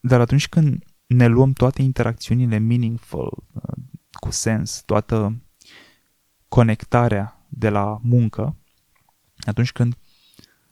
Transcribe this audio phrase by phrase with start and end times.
[0.00, 5.42] Dar atunci când ne luăm toate interacțiunile meaningful, uh, cu sens, toată
[6.48, 8.56] conectarea de la muncă,
[9.38, 9.94] atunci când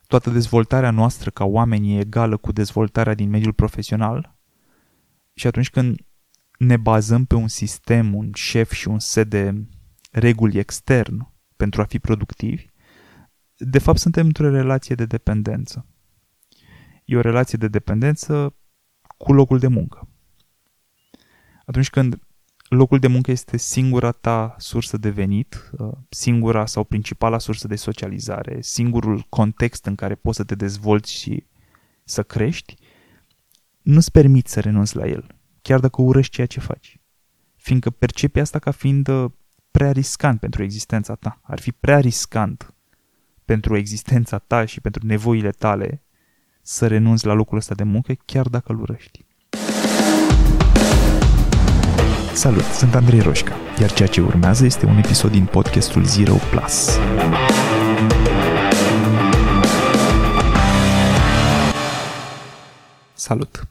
[0.06, 4.36] toată dezvoltarea noastră ca oameni e egală cu dezvoltarea din mediul profesional
[5.34, 6.00] și atunci când
[6.58, 9.66] ne bazăm pe un sistem, un șef și un set de
[10.10, 12.66] reguli extern pentru a fi productivi,
[13.56, 15.86] de fapt suntem într-o relație de dependență.
[17.04, 18.56] E o relație de dependență
[19.18, 20.08] cu locul de muncă.
[21.64, 22.18] Atunci când
[22.68, 27.76] locul de muncă este singura ta sursă de venit, uh, singura sau principala sursă de
[27.76, 31.46] socializare, singurul context în care poți să te dezvolți și
[32.04, 32.76] să crești,
[33.82, 35.26] nu-ți permiți să renunți la el,
[35.62, 37.00] chiar dacă urăști ceea ce faci.
[37.56, 39.30] Fiindcă percepi asta ca fiind uh,
[39.70, 41.40] prea riscant pentru existența ta.
[41.42, 42.74] Ar fi prea riscant
[43.44, 46.02] pentru existența ta și pentru nevoile tale
[46.70, 49.24] să renunți la locul ăsta de muncă, chiar dacă îl urăști.
[52.32, 56.98] Salut, sunt Andrei Roșca, iar ceea ce urmează este un episod din podcastul Zero Plus.
[63.14, 63.68] Salut!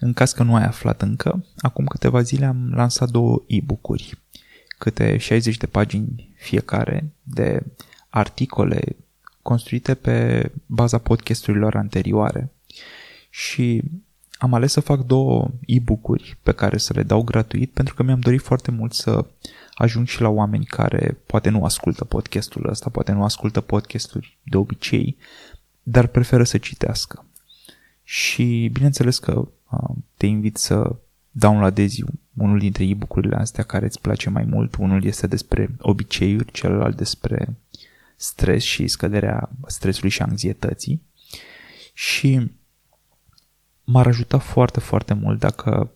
[0.00, 4.18] În caz că nu ai aflat încă, acum câteva zile am lansat două e-book-uri,
[4.78, 7.62] câte 60 de pagini fiecare de
[8.08, 8.96] articole
[9.44, 12.52] construite pe baza podcasturilor anterioare.
[13.30, 13.82] Și
[14.38, 18.20] am ales să fac două e-book-uri pe care să le dau gratuit pentru că mi-am
[18.20, 19.24] dorit foarte mult să
[19.74, 24.56] ajung și la oameni care poate nu ascultă podcastul ăsta, poate nu ascultă podcasturi de
[24.56, 25.16] obicei,
[25.82, 27.24] dar preferă să citească.
[28.02, 29.48] Și bineînțeles că
[30.16, 30.96] te invit să
[31.30, 32.04] downloadezi
[32.36, 34.76] unul dintre e-book-urile astea care îți place mai mult.
[34.76, 37.56] Unul este despre obiceiuri, celălalt despre
[38.16, 41.02] stres și scăderea stresului și anxietății.
[41.92, 42.50] Și
[43.84, 45.90] m-ar ajuta foarte, foarte mult dacă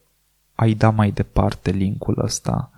[0.54, 2.70] ai da mai departe linkul ăsta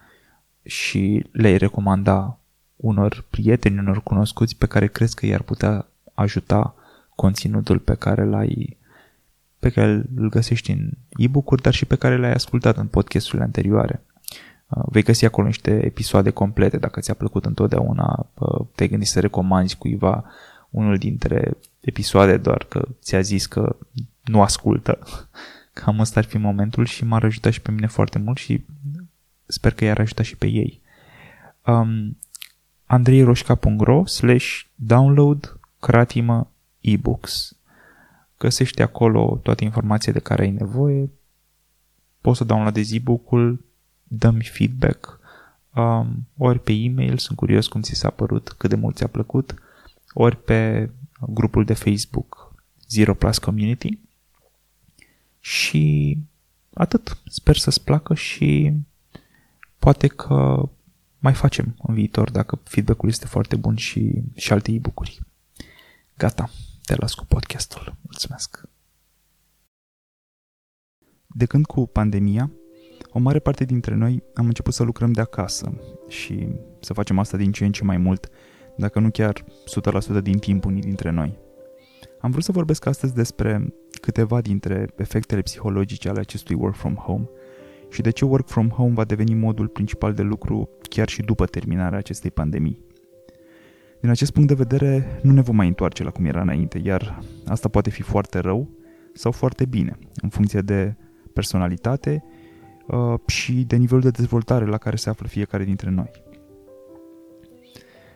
[0.63, 2.39] și le-ai recomanda
[2.77, 6.75] unor prieteni, unor cunoscuți pe care crezi că i-ar putea ajuta
[7.15, 8.79] conținutul pe care l-ai
[9.59, 14.03] pe care îl găsești în e-book-uri, dar și pe care le-ai ascultat în podcasturile anterioare.
[14.71, 16.77] Uh, vei găsi acolo niște episoade complete.
[16.77, 20.25] Dacă ți-a plăcut întotdeauna, uh, te-ai gândit să recomanzi cuiva
[20.71, 23.77] unul dintre episoade doar că ți-a zis că
[24.25, 24.99] nu ascultă.
[25.73, 28.65] Cam ăsta ar fi momentul și m-ar ajuta și pe mine foarte mult și
[29.47, 30.81] sper că i-ar ajuta și pe ei.
[31.67, 32.19] Um,
[32.87, 36.51] andreiroșca.ro slash download cratimă
[36.81, 37.55] ebooks
[38.41, 41.11] Găsești acolo toate informația de care ai nevoie,
[42.21, 43.65] poți să downloadezi e-book-ul,
[44.13, 45.21] dă-mi feedback,
[45.75, 49.55] um, ori pe e-mail, sunt curios cum ți s-a părut, cât de mult ți-a plăcut,
[50.13, 50.91] ori pe
[51.21, 52.55] grupul de Facebook
[52.89, 53.99] Zero Plus Community
[55.41, 56.17] și
[56.75, 57.19] atât.
[57.27, 58.73] Sper să-ți placă și
[59.79, 60.69] poate că
[61.19, 65.21] mai facem în viitor dacă feedback-ul este foarte bun și, și alte e-book-uri.
[66.17, 66.51] Gata,
[66.85, 67.97] te las cu podcastul.
[68.03, 68.63] Mulțumesc!
[71.27, 72.51] De când cu pandemia,
[73.13, 75.73] o mare parte dintre noi am început să lucrăm de acasă
[76.09, 76.49] și
[76.81, 78.29] să facem asta din ce în ce mai mult,
[78.77, 79.45] dacă nu chiar
[80.19, 81.39] 100% din timp unii dintre noi.
[82.21, 87.29] Am vrut să vorbesc astăzi despre câteva dintre efectele psihologice ale acestui work from home
[87.91, 91.47] și de ce work from home va deveni modul principal de lucru chiar și după
[91.47, 92.79] terminarea acestei pandemii.
[94.01, 97.19] Din acest punct de vedere, nu ne vom mai întoarce la cum era înainte, iar
[97.47, 98.69] asta poate fi foarte rău
[99.15, 100.97] sau foarte bine, în funcție de
[101.33, 102.30] personalitate uh,
[103.27, 106.11] și de nivelul de dezvoltare la care se află fiecare dintre noi.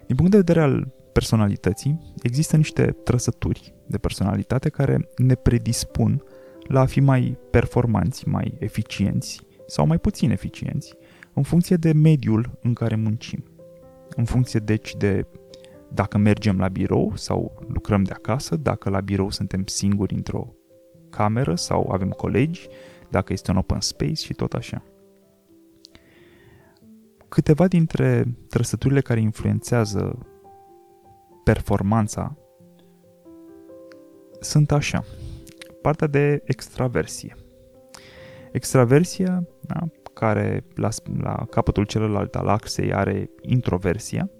[0.06, 6.22] Din punct de vedere al personalității, există niște trăsături de personalitate care ne predispun
[6.68, 10.94] la a fi mai performanți, mai eficienți sau mai puțin eficienți,
[11.34, 13.44] în funcție de mediul în care muncim.
[14.16, 15.26] În funcție, deci, de
[15.88, 20.54] dacă mergem la birou sau lucrăm de acasă, dacă la birou suntem singuri într-o
[21.10, 22.68] cameră sau avem colegi,
[23.14, 24.82] dacă este un open space și tot așa.
[27.28, 30.26] Câteva dintre trăsăturile care influențează
[31.44, 32.36] performanța
[34.40, 35.04] sunt așa.
[35.82, 37.36] Partea de extraversie.
[38.52, 40.88] Extraversia, da, care la,
[41.20, 44.30] la capătul celălalt al axei are introversia,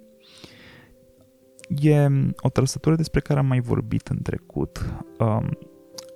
[1.69, 4.94] e o trăsătură despre care am mai vorbit în trecut.
[5.19, 5.58] Um,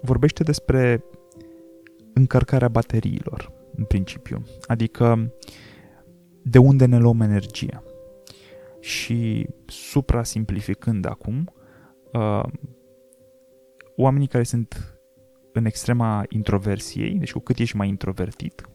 [0.02, 1.04] vorbește despre
[2.18, 4.42] încărcarea bateriilor, în principiu.
[4.66, 5.32] Adică
[6.42, 7.82] de unde ne luăm energia.
[8.80, 11.52] Și supra-simplificând acum,
[12.12, 12.44] uh,
[13.96, 14.98] oamenii care sunt
[15.52, 18.68] în extrema introversiei, deci cu cât ești mai introvertit,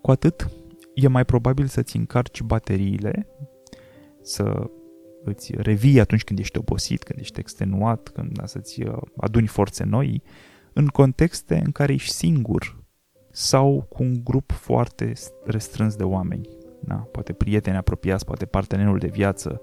[0.00, 0.50] cu atât
[0.94, 3.26] e mai probabil să-ți încarci bateriile,
[4.22, 4.70] să
[5.24, 9.84] îți revii atunci când ești obosit, când ești extenuat, când da, să-ți uh, aduni forțe
[9.84, 10.22] noi,
[10.74, 12.82] în contexte în care ești singur
[13.30, 15.12] sau cu un grup foarte
[15.44, 16.48] restrâns de oameni.
[16.80, 19.60] Da, poate prieteni apropiați, poate partenerul de viață,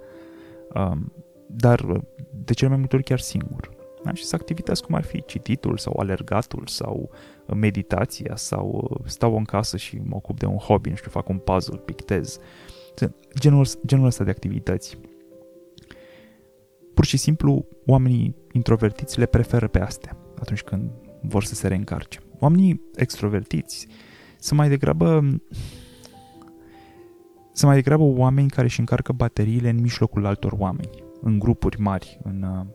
[0.73, 1.13] um,
[1.47, 2.01] dar uh,
[2.45, 3.69] de cele mai multe ori chiar singur.
[4.03, 4.13] Da?
[4.13, 7.09] Și să activități cum ar fi cititul sau alergatul sau
[7.45, 11.29] uh, meditația sau stau în casă și mă ocup de un hobby, nu știu, fac
[11.29, 12.39] un puzzle, pictez.
[13.39, 14.97] Genul, genul ăsta de activități
[16.93, 20.91] pur și simplu oamenii introvertiți le preferă pe astea atunci când
[21.21, 22.19] vor să se reîncarce.
[22.39, 23.87] Oamenii extrovertiți
[24.39, 25.19] sunt mai degrabă
[27.53, 32.19] sunt mai degrabă oameni care își încarcă bateriile în mijlocul altor oameni, în grupuri mari,
[32.23, 32.65] în uh,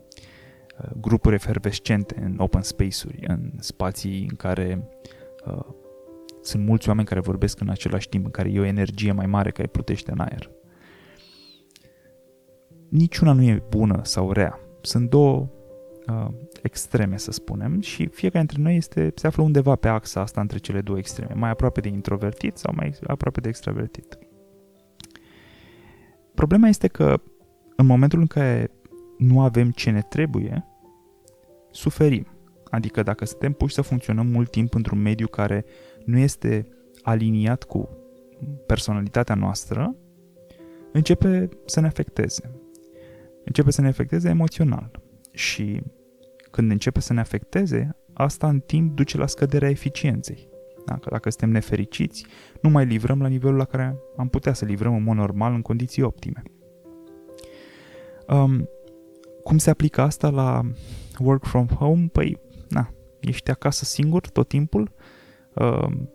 [1.00, 4.88] grupuri efervescente, în open space-uri, în spații în care
[5.46, 5.64] uh,
[6.42, 9.50] sunt mulți oameni care vorbesc în același timp, în care e o energie mai mare
[9.50, 10.50] care plutește în aer
[12.88, 14.60] niciuna nu e bună sau rea.
[14.80, 15.48] Sunt două
[16.08, 16.28] uh,
[16.62, 20.58] extreme, să spunem, și fiecare dintre noi este, se află undeva pe axa asta între
[20.58, 24.18] cele două extreme, mai aproape de introvertit sau mai aproape de extravertit.
[26.34, 27.20] Problema este că
[27.76, 28.70] în momentul în care
[29.18, 30.64] nu avem ce ne trebuie,
[31.70, 32.26] suferim.
[32.70, 35.64] Adică dacă suntem puși să funcționăm mult timp într-un mediu care
[36.04, 36.68] nu este
[37.02, 37.88] aliniat cu
[38.66, 39.96] personalitatea noastră,
[40.92, 42.56] începe să ne afecteze
[43.46, 45.00] începe să ne afecteze emoțional.
[45.32, 45.82] Și
[46.56, 50.48] când începe să ne afecteze, asta în timp duce la scăderea eficienței.
[50.86, 52.26] Dacă, dacă suntem nefericiți,
[52.60, 55.62] nu mai livrăm la nivelul la care am putea să livrăm în mod normal în
[55.62, 56.42] condiții optime.
[58.28, 58.68] Um,
[59.42, 60.60] cum se aplică asta la
[61.18, 62.08] work from home?
[62.12, 62.38] Păi,
[62.68, 64.92] na, ești acasă singur tot timpul,
[65.54, 66.10] um,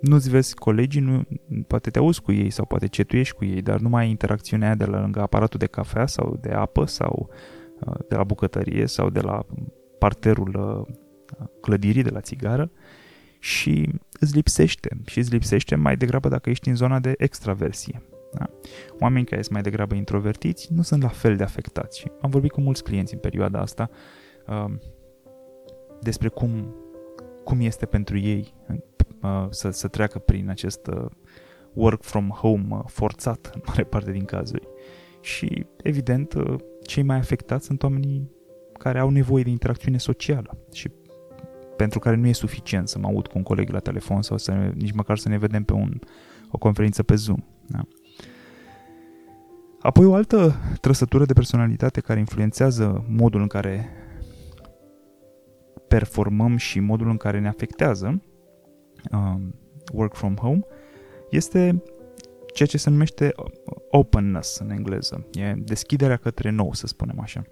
[0.00, 1.22] nu-ți vezi colegii, nu,
[1.66, 4.66] poate te auzi cu ei sau poate cetuiești cu ei, dar nu mai ai interacțiunea
[4.66, 7.53] aia de la lângă aparatul de cafea sau de apă sau uh,
[8.08, 9.46] de la bucătărie sau de la
[9.98, 10.94] parterul uh,
[11.60, 12.70] clădirii de la țigară
[13.38, 13.90] și
[14.20, 18.02] îți lipsește și îți lipsește mai degrabă dacă ești în zona de extraversie.
[18.32, 18.50] Da?
[19.00, 22.50] Oamenii care sunt mai degrabă introvertiți nu sunt la fel de afectați și am vorbit
[22.50, 23.90] cu mulți clienți în perioada asta
[24.46, 24.74] uh,
[26.00, 26.74] despre cum,
[27.44, 28.54] cum este pentru ei
[29.24, 31.06] Uh, să, să treacă prin acest uh,
[31.72, 34.68] work from home uh, forțat în mare parte din cazuri.
[35.24, 36.34] Și, evident,
[36.82, 38.30] cei mai afectați sunt oamenii
[38.78, 40.90] care au nevoie de interacțiune socială și
[41.76, 44.52] pentru care nu e suficient să mă aud cu un coleg la telefon sau să
[44.52, 45.98] ne, nici măcar să ne vedem pe un,
[46.50, 47.44] o conferință pe Zoom.
[47.66, 47.80] Da?
[49.80, 53.88] Apoi o altă trăsătură de personalitate care influențează modul în care
[55.88, 58.22] performăm și modul în care ne afectează
[59.12, 59.54] um,
[59.92, 60.60] work from home
[61.30, 61.82] este
[62.54, 63.32] ceea ce se numește
[63.90, 65.26] openness în engleză.
[65.32, 67.42] E deschiderea către nou, să spunem așa.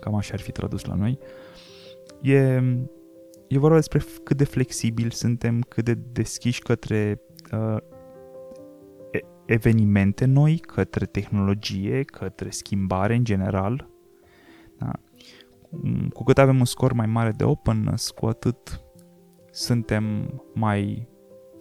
[0.00, 1.18] Cam așa ar fi tradus la noi.
[2.22, 2.36] E,
[3.48, 7.20] e vorba despre cât de flexibili suntem, cât de deschiși către
[7.52, 7.76] uh,
[9.46, 13.88] evenimente noi, către tehnologie, către schimbare în general.
[14.78, 14.92] Da?
[16.12, 18.80] Cu cât avem un scor mai mare de openness, cu atât
[19.50, 20.04] suntem
[20.54, 21.08] mai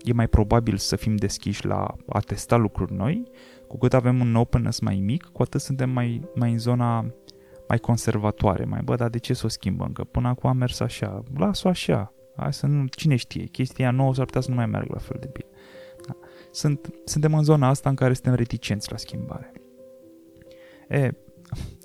[0.07, 3.31] e mai probabil să fim deschiși la a testa lucruri noi,
[3.67, 7.05] cu cât avem un openness mai mic, cu atât suntem mai, mai în zona
[7.67, 9.91] mai conservatoare, mai bă, dar de ce să o schimbăm?
[9.91, 14.13] Că până acum a mers așa, las-o așa, hai să nu, cine știe, chestia nouă
[14.13, 15.49] s-ar putea să nu mai meargă la fel de bine.
[16.07, 16.15] Da.
[16.51, 19.51] Sunt, suntem în zona asta în care suntem reticenți la schimbare.
[20.89, 21.11] E,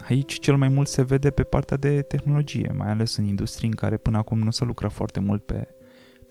[0.09, 3.75] aici cel mai mult se vede pe partea de tehnologie, mai ales în industrii în
[3.75, 5.69] care până acum nu se lucra foarte mult pe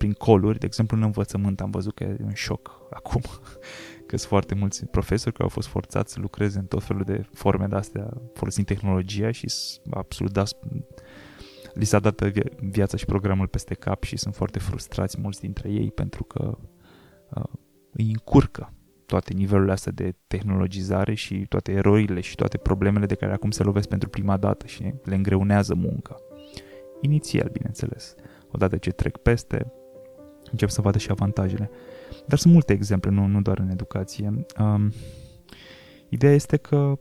[0.02, 3.20] prin coluri, de exemplu în învățământ am văzut că e un șoc acum,
[4.08, 7.26] că sunt foarte mulți profesori care au fost forțați să lucreze în tot felul de
[7.32, 9.46] forme de astea folosind tehnologia și
[9.90, 10.42] absolut da,
[11.74, 12.22] li s-a dat
[12.60, 16.58] viața și programul peste cap și sunt foarte frustrați mulți dintre ei pentru că
[17.34, 17.44] uh,
[17.92, 18.72] îi încurcă
[19.06, 23.62] toate nivelurile astea de tehnologizare și toate erorile și toate problemele de care acum se
[23.62, 26.16] lovesc pentru prima dată și le îngreunează munca.
[27.00, 28.14] Inițial, bineînțeles.
[28.50, 29.72] Odată ce trec peste,
[30.52, 31.70] încep să vadă și avantajele.
[32.26, 34.44] Dar sunt multe exemple, nu, nu doar în educație.
[34.58, 34.92] Um,
[36.08, 36.98] ideea este că,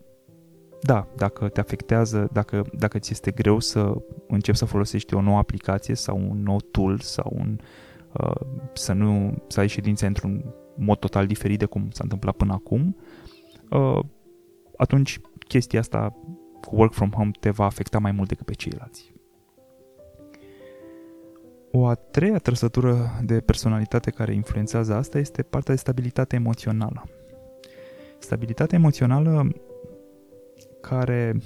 [0.82, 3.94] da, dacă te afectează, dacă, dacă ți este greu să
[4.28, 7.60] începi să folosești o nouă aplicație sau un nou tool sau un,
[8.14, 8.42] uh,
[8.74, 12.96] să nu să ai ședințe într-un mod total diferit de cum s-a întâmplat până acum,
[13.70, 14.00] uh,
[14.78, 16.16] atunci chestia asta
[16.62, 19.11] cu work from home te va afecta mai mult decât pe ceilalți.
[21.72, 27.04] O a treia trăsătură de personalitate care influențează asta este partea de stabilitate emoțională.
[28.20, 29.52] Stabilitatea emoțională
[30.82, 31.38] care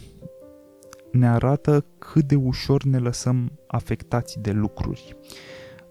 [1.12, 5.18] ne arată cât de ușor ne lăsăm afectați de lucruri,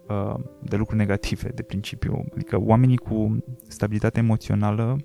[0.08, 2.24] uh, de lucruri negative, de principiu.
[2.34, 4.96] Adică oamenii cu stabilitate emoțională,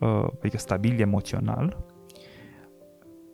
[0.00, 1.86] uh, adică stabil emoțional,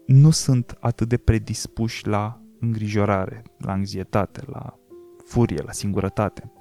[0.07, 4.79] nu sunt atât de predispuși la îngrijorare, la anxietate, la
[5.25, 6.53] furie, la singurătate.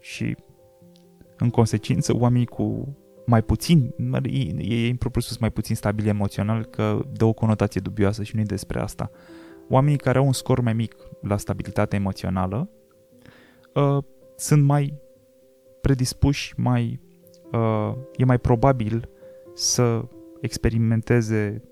[0.00, 0.36] Și,
[1.36, 2.96] în consecință, oamenii cu
[3.26, 8.22] mai puțin, e, e impropriu să mai puțin stabil emoțional, că dă o conotație dubioasă
[8.22, 9.10] și nu e despre asta.
[9.68, 12.70] Oamenii care au un scor mai mic la stabilitate emoțională
[13.74, 14.04] uh,
[14.36, 14.94] sunt mai
[15.80, 17.00] predispuși, mai,
[17.52, 19.08] uh, e mai probabil
[19.54, 20.04] să
[20.40, 21.62] experimenteze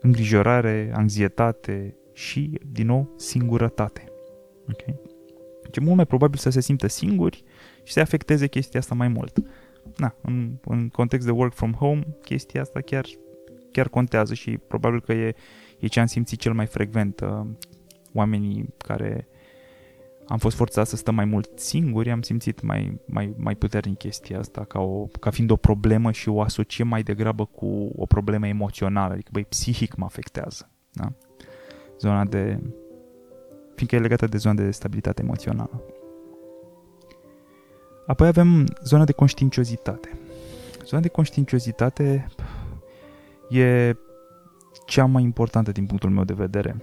[0.00, 4.04] îngrijorare, anxietate și, din nou, singurătate.
[4.72, 5.00] Okay?
[5.70, 7.44] Deci e mult mai probabil să se simtă singuri
[7.82, 9.42] și să afecteze chestia asta mai mult
[9.96, 13.06] na, în, în context de work from home, chestia asta chiar,
[13.72, 15.34] chiar contează și probabil că e,
[15.78, 17.20] e ce am simțit cel mai frecvent.
[17.20, 17.46] Uh,
[18.12, 19.28] oamenii care
[20.26, 24.38] am fost forțați să stăm mai mult singuri, am simțit mai, mai, mai puternic chestia
[24.38, 28.46] asta ca, o, ca fiind o problemă și o asociem mai degrabă cu o problemă
[28.46, 30.70] emoțională, adică băi, psihic mă afectează.
[30.92, 31.12] Da?
[31.98, 32.60] Zona de...
[33.78, 35.82] fiindcă e legată de zona de stabilitate emoțională.
[38.06, 40.18] Apoi avem zona de conștiinciozitate.
[40.84, 42.28] Zona de conștiinciozitate
[43.48, 43.96] e
[44.86, 46.76] cea mai importantă din punctul meu de vedere.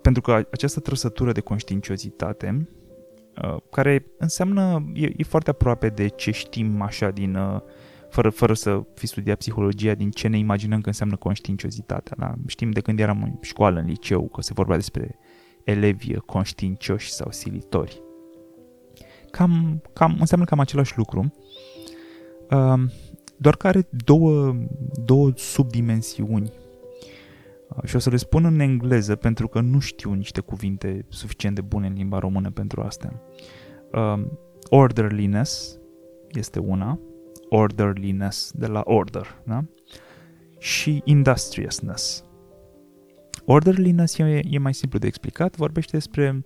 [0.00, 2.68] Pentru că această trăsătură de conștiinciozitate,
[3.42, 7.60] uh, care înseamnă, e, e foarte aproape de ce știm așa din, uh,
[8.14, 12.16] fără, fără să fi studiat psihologia, din ce ne imaginăm că înseamnă conștiinciozitatea.
[12.18, 12.34] Da?
[12.46, 15.18] Știm de când eram în școală, în liceu, că se vorbea despre
[15.64, 18.02] elevi conștiincioși sau silitori
[19.36, 21.32] cam, cam, înseamnă cam același lucru,
[22.50, 22.82] uh,
[23.36, 24.54] doar că are două,
[25.04, 26.52] două subdimensiuni.
[27.68, 31.54] Uh, și o să le spun în engleză pentru că nu știu niște cuvinte suficient
[31.54, 33.22] de bune în limba română pentru astea.
[33.92, 34.24] Uh,
[34.68, 35.78] orderliness
[36.30, 37.00] este una,
[37.54, 39.64] orderliness de la order, da?
[40.58, 42.24] Și industriousness.
[43.44, 46.42] Orderliness e, e mai simplu de explicat, vorbește despre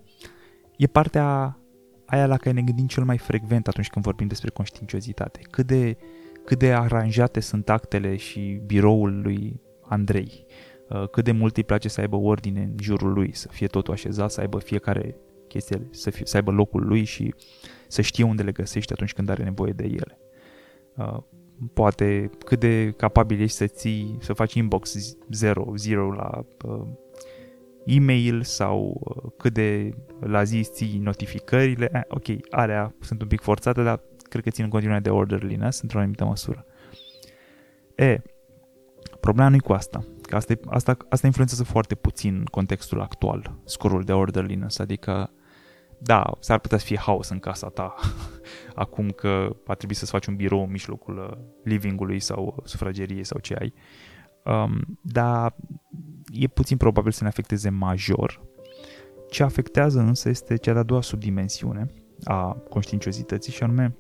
[0.77, 1.59] e partea
[2.07, 5.41] aia la care ne gândim cel mai frecvent atunci când vorbim despre conștiinciozitate.
[5.51, 5.97] Cât de,
[6.45, 10.47] cât de aranjate sunt actele și biroul lui Andrei.
[10.89, 13.93] Uh, cât de mult îi place să aibă ordine în jurul lui, să fie totul
[13.93, 15.17] așezat, să aibă fiecare
[15.49, 17.35] chestie, să, fie, să aibă locul lui și
[17.89, 20.19] să știe unde le găsește atunci când are nevoie de ele.
[20.99, 21.19] Uh,
[21.75, 24.95] poate cât de capabil ești să ții, să faci inbox
[25.31, 26.87] 0, 0 la uh,
[27.85, 29.91] e-mail sau uh, cât de
[30.21, 31.89] la zi ții notificările.
[31.93, 35.81] Eh, ok, alea sunt un pic forțate, dar cred că țin în continuare de orderliness
[35.81, 36.67] într-o anumită măsură.
[37.95, 38.23] E,
[39.21, 40.05] problema nu e cu asta.
[40.23, 45.31] Că asta, asta, asta influențează foarte puțin contextul actual, scorul de orderliness, adică
[45.99, 47.95] da, s-ar putea să fie haos în casa ta
[48.75, 53.39] acum că a trebuit să-ți faci un birou în mijlocul uh, livingului sau sufrageriei sau
[53.41, 53.75] ce ai.
[54.45, 55.55] Um, dar
[56.33, 58.41] e puțin probabil să ne afecteze major.
[59.31, 61.87] Ce afectează însă este cea de-a doua subdimensiune
[62.25, 63.97] a conștiinciozității și anume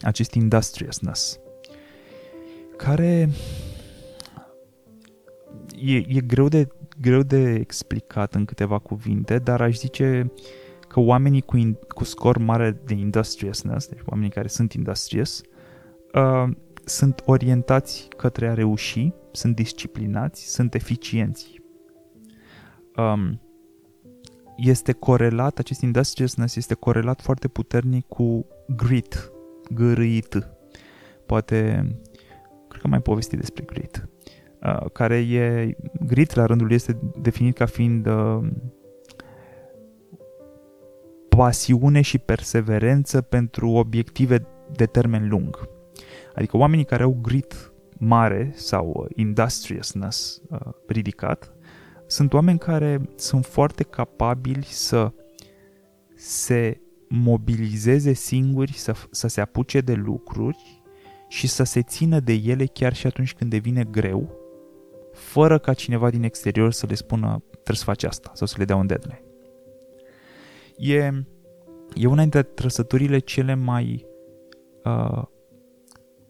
[0.00, 1.38] acest industriousness,
[2.76, 3.30] care
[5.80, 6.68] e, e greu, de,
[7.00, 10.32] greu de explicat în câteva cuvinte, dar aș zice
[10.92, 15.42] că oamenii cu, in, cu scor mare de industriousness, deci oamenii care sunt industrious,
[16.14, 16.50] uh,
[16.84, 21.60] sunt orientați către a reuși, sunt disciplinați, sunt eficienți.
[22.96, 23.40] Um,
[24.56, 28.46] este corelat, acest industriousness este corelat foarte puternic cu
[28.76, 29.32] grit,
[29.70, 30.48] gârâit.
[31.26, 31.86] Poate,
[32.68, 34.08] cred că mai povesti despre grit,
[34.62, 38.38] uh, care e, grit la rândul este definit ca fiind uh,
[41.36, 45.68] pasiune și perseverență pentru obiective de termen lung.
[46.34, 51.52] Adică oamenii care au grit mare sau industriousness uh, ridicat
[52.06, 55.12] sunt oameni care sunt foarte capabili să
[56.16, 60.82] se mobilizeze singuri, să, să se apuce de lucruri
[61.28, 64.36] și să se țină de ele chiar și atunci când devine greu,
[65.12, 68.64] fără ca cineva din exterior să le spună trebuie să faci asta sau să le
[68.64, 69.31] dea un deadline.
[70.76, 71.24] E,
[71.94, 74.06] e una dintre trăsăturile cele mai
[74.84, 75.22] uh,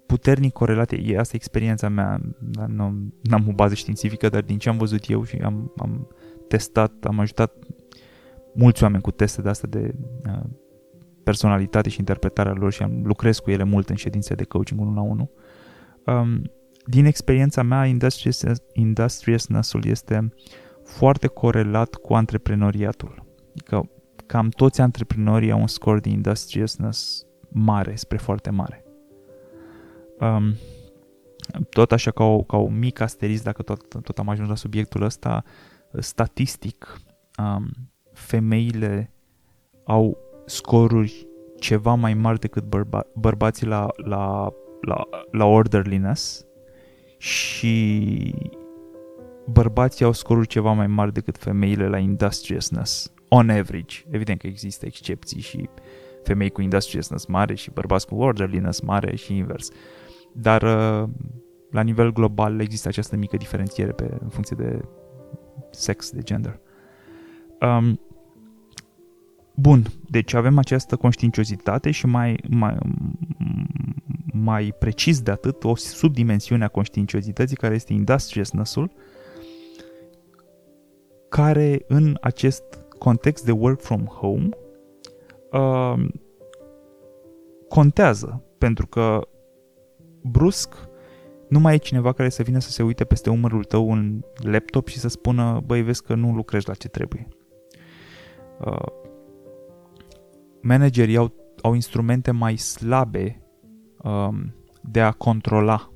[0.07, 2.21] puternic corelate, e asta experiența mea,
[2.67, 2.85] nu
[3.31, 6.09] am o bază științifică, dar din ce am văzut eu și am, am
[6.49, 7.53] testat, am ajutat
[8.55, 9.95] mulți oameni cu teste de astea de
[10.27, 10.43] uh,
[11.25, 14.95] personalitate și interpretarea lor și am lucrez cu ele mult în ședințe de coaching unul
[14.95, 15.31] la unul.
[16.07, 16.51] Um,
[16.87, 20.33] din experiența mea, industrious, industriousness-ul este
[20.85, 23.25] foarte corelat cu antreprenoriatul.
[23.51, 23.91] Adică
[24.33, 28.85] cam toți antreprenorii au un scor de industriousness mare, spre foarte mare.
[30.21, 30.55] Um,
[31.71, 35.03] tot așa ca o, ca o mică asterisc, dacă tot, tot am ajuns la subiectul
[35.03, 35.45] ăsta,
[35.99, 37.01] statistic,
[37.39, 37.71] um,
[38.13, 39.13] femeile
[39.85, 41.27] au scoruri
[41.59, 46.47] ceva mai mari decât bărba- bărbații la, la, la, la orderliness
[47.19, 48.35] și
[49.47, 54.05] bărbații au scoruri ceva mai mari decât femeile la industriousness, on average.
[54.11, 55.69] Evident că există excepții și
[56.23, 59.71] femei cu industriousness mare și bărbați cu orderliness mare și invers.
[60.33, 61.09] Dar uh,
[61.71, 64.81] la nivel global există această mică diferențiere pe, în funcție de
[65.71, 66.61] sex, de gender.
[67.61, 68.01] Um,
[69.55, 72.77] bun, deci avem această conștiinciozitate și mai, mai,
[74.33, 78.91] mai precis de atât, o subdimensiune a conștiinciozității care este industriousness-ul,
[81.29, 84.49] care în acest context de work from home
[85.53, 86.09] uh,
[87.69, 89.29] contează, pentru că
[90.23, 90.75] brusc
[91.49, 94.89] nu mai e cineva care să vină să se uite peste umărul tău în laptop
[94.89, 97.29] și să spună, băi, vezi că nu lucrezi la ce trebuie.
[98.61, 98.87] Uh,
[100.61, 101.33] managerii au,
[101.63, 103.43] au instrumente mai slabe
[104.03, 105.92] um, de a controla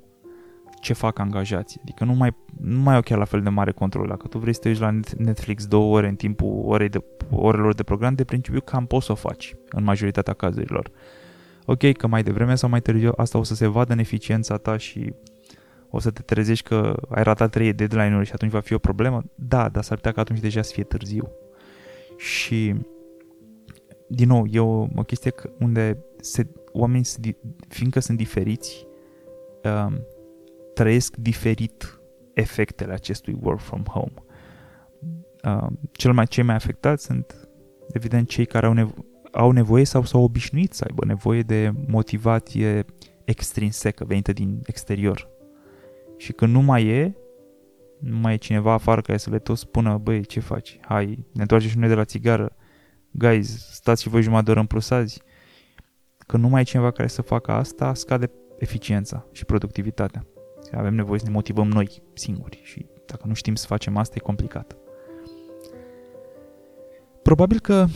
[0.87, 1.81] ce fac angajații.
[1.83, 4.07] Adică nu mai, nu mai au chiar la fel de mare control.
[4.07, 7.75] Dacă tu vrei să te uiți la Netflix două ore în timpul orei de, orelor
[7.75, 10.91] de program, de principiu cam poți să o faci în majoritatea cazurilor.
[11.65, 14.77] Ok, că mai devreme sau mai târziu asta o să se vadă în eficiența ta
[14.77, 15.13] și
[15.91, 19.25] o să te trezești că ai ratat trei deadline-uri și atunci va fi o problemă?
[19.35, 21.31] Da, dar s-ar putea că atunci deja să fie târziu.
[22.17, 22.75] Și,
[24.09, 27.07] din nou, e o, o chestie unde se, oamenii,
[27.69, 28.87] fiindcă sunt diferiți,
[29.65, 30.07] um,
[30.77, 32.01] trăiesc diferit
[32.35, 34.13] efectele acestui work from home.
[35.45, 37.49] Um, cel mai, cei mai afectați sunt,
[37.93, 42.85] evident, cei care au, nevo- au nevoie sau s-au obișnuit să aibă nevoie de motivație
[43.25, 45.29] extrinsecă, venită din exterior.
[46.17, 47.17] Și când nu mai e,
[48.01, 50.79] nu mai e cineva afară care să le tot spună, băi, ce faci?
[50.83, 52.57] Hai, ne întoarcem și noi de la țigară.
[53.11, 55.23] Guys, stați și voi jumătate de oră în plus azi.
[56.27, 60.27] Când nu mai e cineva care să facă asta, scade eficiența și productivitatea.
[60.73, 64.21] Avem nevoie să ne motivăm noi singuri și dacă nu știm să facem asta, e
[64.21, 64.77] complicat.
[67.23, 67.87] Probabil că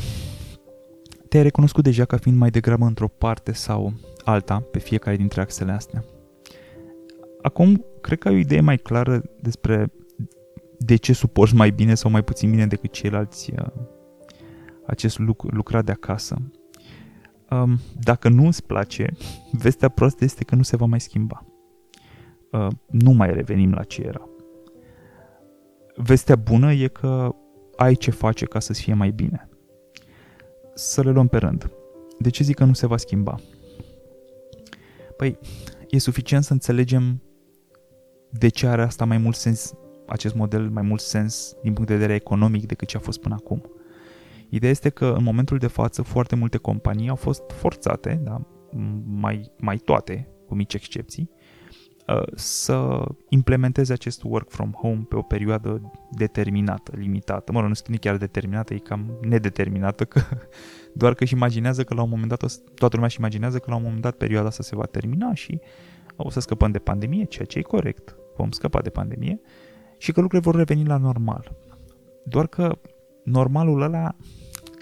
[1.29, 3.93] te-ai recunoscut deja ca fiind mai degrabă într-o parte sau
[4.25, 6.05] alta pe fiecare dintre axele astea.
[7.43, 9.93] Acum, cred că ai o idee mai clară despre
[10.79, 13.67] de ce suporți mai bine sau mai puțin bine decât ceilalți uh,
[14.87, 16.37] acest lucru, lucrat de acasă.
[17.51, 19.13] Um, dacă nu îți place,
[19.53, 21.50] vestea proastă este că nu se va mai schimba.
[22.51, 24.29] Uh, nu mai revenim la ce era.
[25.97, 27.35] Vestea bună e că
[27.77, 29.49] ai ce face ca să-ți fie mai bine.
[30.75, 31.71] Să le luăm pe rând.
[32.19, 33.41] De ce zic că nu se va schimba?
[35.17, 35.39] Păi,
[35.89, 37.23] e suficient să înțelegem
[38.31, 39.75] de ce are asta mai mult sens,
[40.07, 43.35] acest model mai mult sens din punct de vedere economic decât ce a fost până
[43.35, 43.63] acum.
[44.49, 48.41] Ideea este că în momentul de față foarte multe companii au fost forțate, da,
[49.05, 51.40] mai, mai toate, cu mici excepții, uh,
[52.35, 57.53] să implementeze acest work from home pe o perioadă determinată, limitată.
[57.53, 60.21] Mă rog, nu spune chiar determinată, e cam nedeterminată, că
[61.01, 62.41] doar că își imaginează că la un moment dat,
[62.75, 65.61] toată lumea își imaginează că la un moment dat perioada asta se va termina și
[66.17, 69.41] o să scăpăm de pandemie, ceea ce e corect vom scăpa de pandemie
[69.99, 71.53] și că lucrurile vor reveni la normal.
[72.25, 72.79] Doar că
[73.25, 74.17] normalul ăla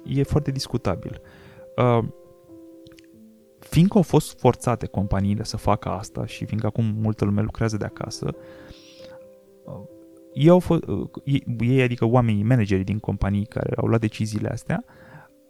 [0.05, 1.21] e foarte discutabil.
[3.79, 7.77] Uh, fiindcă au fost forțate companiile să facă asta și fiindcă acum multă lume lucrează
[7.77, 8.35] de acasă,
[9.65, 9.81] uh,
[10.35, 11.09] ei, au fost, uh,
[11.59, 14.85] ei, adică oamenii, managerii din companii care au luat deciziile astea,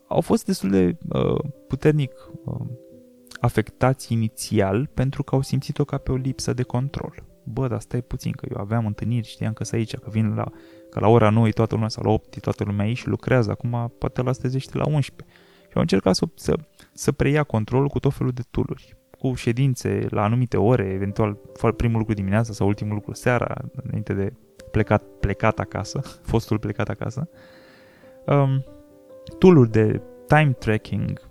[0.08, 2.12] au fost destul de uh, puternic
[2.44, 2.66] uh,
[3.40, 8.02] afectați inițial pentru că au simțit-o ca pe o lipsă de control bă, dar stai
[8.02, 10.52] puțin, că eu aveam întâlniri, știam că sunt aici, că vin la,
[10.90, 13.92] că la ora 9 toată lumea sau la 8 toată lumea aici și lucrează, acum
[13.98, 15.38] poate la stezește la 11.
[15.68, 16.54] Și au încercat să, să,
[16.92, 21.38] să preia controlul cu tot felul de tooluri, cu ședințe la anumite ore, eventual
[21.76, 24.32] primul lucru dimineața sau ultimul lucru seara, înainte de
[24.70, 26.00] plecat, plecat acasă,
[26.30, 27.28] fostul plecat acasă.
[28.26, 28.64] Um,
[29.38, 31.30] tooluri de time tracking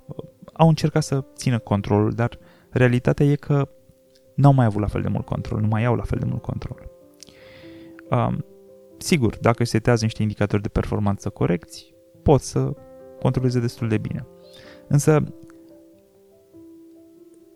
[0.53, 3.69] au încercat să țină controlul, dar realitatea e că
[4.33, 6.41] n-au mai avut la fel de mult control, nu mai au la fel de mult
[6.41, 6.89] control.
[8.09, 8.45] Um,
[8.97, 12.73] sigur, dacă se setează niște indicatori de performanță corecți, poți să
[13.21, 14.27] controleze destul de bine.
[14.87, 15.23] Însă,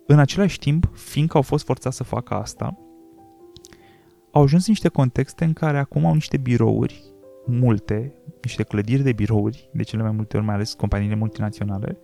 [0.06, 2.78] în același timp, fiindcă au fost forțați să facă asta,
[4.32, 7.04] au ajuns în niște contexte în care acum au niște birouri,
[7.45, 11.97] multe, niște clădiri de birouri, de cele mai multe ori mai ales companiile multinaționale,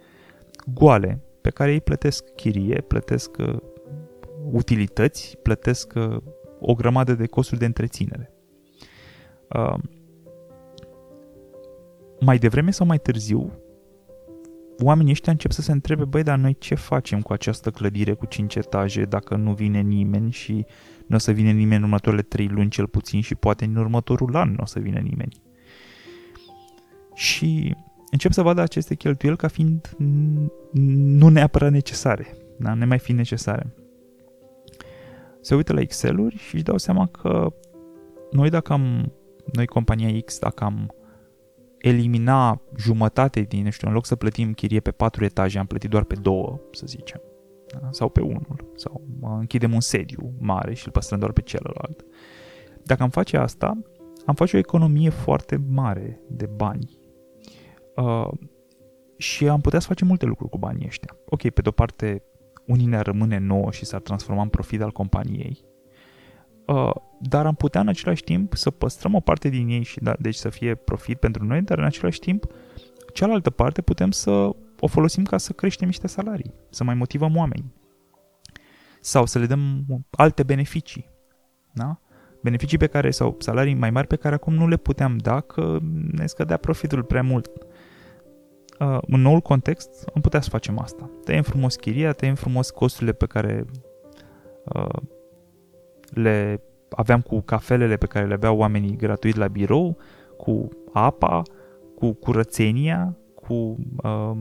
[0.74, 3.58] goale, pe care ei plătesc chirie, plătesc uh,
[4.52, 6.17] utilități, plătesc uh,
[6.60, 8.32] o grămadă de costuri de întreținere.
[9.50, 9.78] Uh,
[12.19, 13.51] mai devreme sau mai târziu,
[14.80, 18.25] oamenii ăștia încep să se întrebe, băi, dar noi ce facem cu această clădire cu
[18.25, 20.65] 5 etaje dacă nu vine nimeni și
[21.08, 24.36] nu o să vină nimeni în următoarele 3 luni cel puțin și poate în următorul
[24.36, 25.41] an nu o să vină nimeni.
[27.13, 27.75] Și
[28.12, 29.95] încep să vadă aceste cheltuieli ca fiind
[31.19, 32.73] nu neapărat necesare, da?
[32.73, 33.73] ne mai fi necesare.
[35.41, 37.53] Se uită la Excel-uri și își dau seama că
[38.32, 39.13] noi dacă am,
[39.53, 40.91] noi compania X, dacă am
[41.88, 45.89] elimina jumătate din, nu știu, în loc să plătim chirie pe patru etaje, am plătit
[45.89, 47.21] doar pe două, să zicem,
[47.82, 47.88] da?
[47.91, 52.06] sau pe unul, sau închidem un sediu mare și îl păstrăm doar pe celălalt.
[52.84, 53.78] Dacă am face asta,
[54.26, 57.00] am face o economie foarte mare de bani
[57.95, 58.30] uh,
[59.17, 61.15] și am putea să facem multe lucruri cu banii ăștia.
[61.26, 62.23] Ok, pe de-o parte,
[62.67, 65.76] unii ne rămâne nouă și s-ar transforma în profit al companiei, uh,
[67.19, 70.36] dar am putea în același timp să păstrăm o parte din ei și da, deci
[70.36, 72.45] să fie profit pentru noi, dar în același timp
[73.13, 74.32] cealaltă parte putem să
[74.80, 77.73] o folosim ca să creștem niște salarii, să mai motivăm oameni
[79.01, 81.10] sau să le dăm alte beneficii.
[81.73, 81.99] Da?
[82.41, 85.77] Beneficii pe care, sau salarii mai mari pe care acum nu le puteam da, că
[86.12, 87.51] ne scădea profitul prea mult.
[88.80, 91.10] Uh, în noul context am putea să facem asta.
[91.23, 93.65] Tăiem frumos chiria, tăiem frumos costurile pe care
[94.63, 95.01] uh,
[96.10, 99.98] le aveam cu cafelele pe care le aveau oamenii gratuit la birou,
[100.38, 101.41] cu apa,
[101.96, 104.32] cu curățenia, cu uh,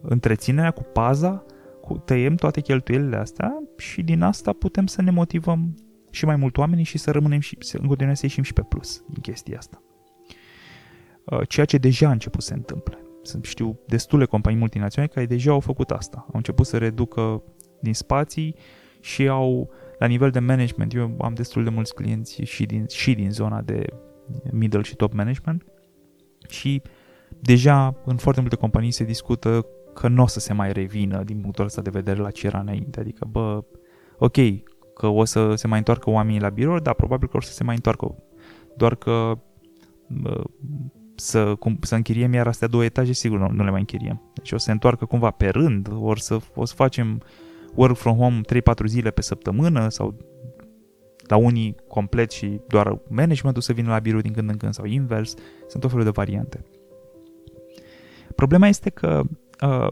[0.00, 1.44] întreținerea, cu paza,
[1.80, 5.74] cu, tăiem toate cheltuielile astea și din asta putem să ne motivăm
[6.10, 8.62] și mai mult oamenii și să rămânem și să, în continuare să ieșim și pe
[8.62, 9.82] plus din chestia asta.
[11.24, 12.98] Uh, ceea ce deja a început să se întâmple.
[13.22, 16.16] Sunt, știu destule companii multinaționale care deja au făcut asta.
[16.18, 17.42] Au început să reducă
[17.80, 18.54] din spații
[19.00, 19.70] și au
[20.02, 23.60] la nivel de management, eu am destul de mulți clienți și din, și din zona
[23.60, 23.84] de
[24.50, 25.64] middle și top management
[26.48, 26.82] și
[27.40, 31.40] deja în foarte multe companii se discută că nu o să se mai revină din
[31.40, 33.00] punctul ăsta de vedere la ce era înainte.
[33.00, 33.64] Adică, bă,
[34.18, 34.36] ok,
[34.94, 37.64] că o să se mai întoarcă oamenii la birou, dar probabil că o să se
[37.64, 38.14] mai întoarcă.
[38.76, 39.38] Doar că
[40.06, 40.42] bă,
[41.14, 44.22] să, cum, să închiriem iar astea două etaje, sigur nu, nu le mai închiriem.
[44.34, 47.22] Deci o să se întoarcă cumva pe rând, ori să, o să facem
[47.74, 50.16] work from home 3-4 zile pe săptămână sau
[51.26, 54.84] la unii complet și doar managementul să vină la birou din când în când sau
[54.84, 55.34] invers.
[55.66, 56.64] Sunt tot felul de variante.
[58.34, 59.22] Problema este că
[59.66, 59.88] uh,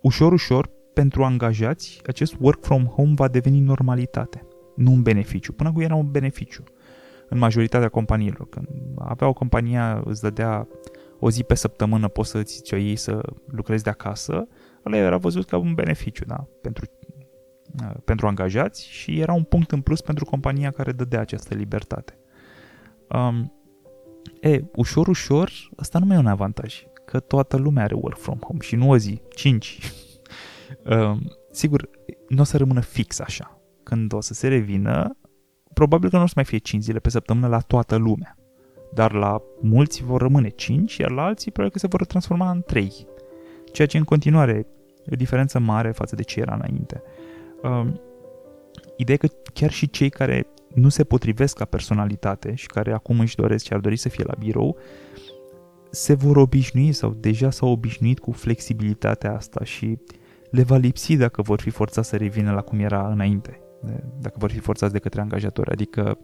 [0.00, 5.52] ușor, ușor, pentru angajați, acest work from home va deveni normalitate, nu un beneficiu.
[5.52, 6.64] Până acum era un beneficiu
[7.28, 8.48] în majoritatea companiilor.
[8.48, 10.68] Când avea o compania, îți dădea
[11.18, 14.48] o zi pe săptămână, poți să ți o iei să lucrezi de acasă,
[14.86, 16.46] ăla era văzut ca un beneficiu da?
[16.62, 16.90] pentru,
[17.82, 22.18] uh, pentru angajați și era un punct în plus pentru compania care dădea această libertate.
[23.08, 23.52] Um,
[24.40, 28.38] e, ușor, ușor, asta nu mai e un avantaj, că toată lumea are work from
[28.38, 29.78] home și nu o zi, cinci.
[30.90, 31.88] um, sigur,
[32.28, 33.58] nu o să rămână fix așa.
[33.82, 35.16] Când o să se revină,
[35.74, 38.36] probabil că nu o să mai fie 5 zile pe săptămână la toată lumea.
[38.94, 42.62] Dar la mulți vor rămâne 5, iar la alții probabil că se vor transforma în
[42.66, 43.06] 3.
[43.72, 44.66] Ceea ce în continuare
[45.04, 47.02] E o diferență mare față de ce era înainte.
[47.62, 47.92] Uh,
[48.96, 53.36] ideea că chiar și cei care nu se potrivesc ca personalitate și care acum își
[53.36, 54.76] doresc și ar dori să fie la birou,
[55.90, 59.98] se vor obișnui sau deja s-au obișnuit cu flexibilitatea asta și
[60.50, 63.60] le va lipsi dacă vor fi forțați să revină la cum era înainte,
[64.20, 65.70] dacă vor fi forțați de către angajatori.
[65.70, 66.18] Adică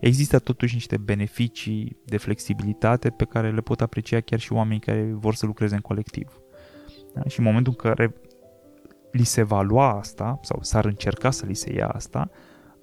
[0.00, 5.12] există totuși niște beneficii de flexibilitate pe care le pot aprecia chiar și oamenii care
[5.12, 6.41] vor să lucreze în colectiv.
[7.14, 7.22] Da?
[7.26, 8.14] Și în momentul în care
[9.10, 12.30] li se va lua asta, sau s-ar încerca să li se ia asta,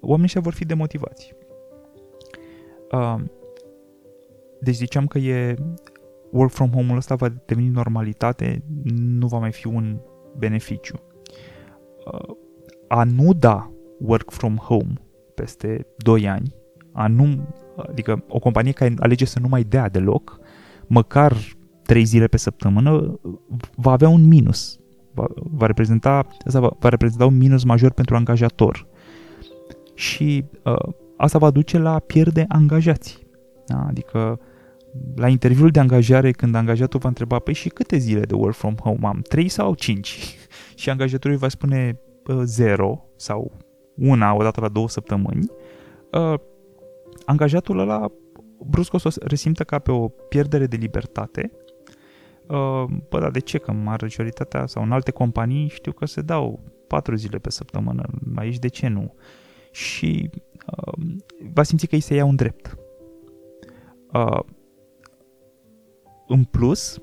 [0.00, 1.34] oamenii ăștia vor fi demotivați.
[2.90, 3.16] Uh,
[4.60, 5.56] deci ziceam că e
[6.30, 8.62] work from home-ul ăsta va deveni normalitate,
[8.94, 10.00] nu va mai fi un
[10.36, 11.00] beneficiu.
[12.12, 12.36] Uh,
[12.88, 14.92] a nu da work from home
[15.34, 16.54] peste 2 ani,
[16.92, 20.38] a nu, adică o companie care alege să nu mai dea deloc,
[20.86, 21.36] măcar
[21.90, 23.20] 3 zile pe săptămână,
[23.76, 24.78] va avea un minus.
[25.14, 28.86] Va, va, reprezenta, asta va, va reprezenta un minus major pentru angajator.
[29.94, 33.18] Și uh, asta va duce la pierde angajați.
[33.66, 33.84] Da?
[33.88, 34.40] Adică
[35.14, 38.74] la interviul de angajare, când angajatul va întreba, păi și câte zile de work from
[38.74, 39.20] home am?
[39.28, 40.36] 3 sau 5?
[40.80, 42.00] și angajatorul va spune
[42.42, 43.52] 0 sau
[43.96, 45.50] una odată la două săptămâni,
[46.12, 46.34] uh,
[47.24, 48.12] angajatul ăla
[48.66, 51.50] brusc o să resimtă ca pe o pierdere de libertate.
[52.50, 53.58] Uh, bă, dar de ce?
[53.58, 58.08] Că majoritatea sau în alte companii știu că se dau 4 zile pe săptămână.
[58.36, 59.14] Aici de ce nu?
[59.72, 60.30] Și
[60.76, 60.92] uh,
[61.52, 62.78] va simți că îi se ia un drept.
[64.12, 64.40] Uh,
[66.26, 67.00] în plus,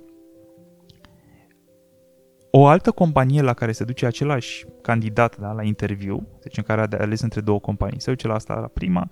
[2.52, 6.82] o altă companie la care se duce același candidat da, la interviu, deci în care
[6.82, 9.12] a ales între două companii, se duce la asta la prima,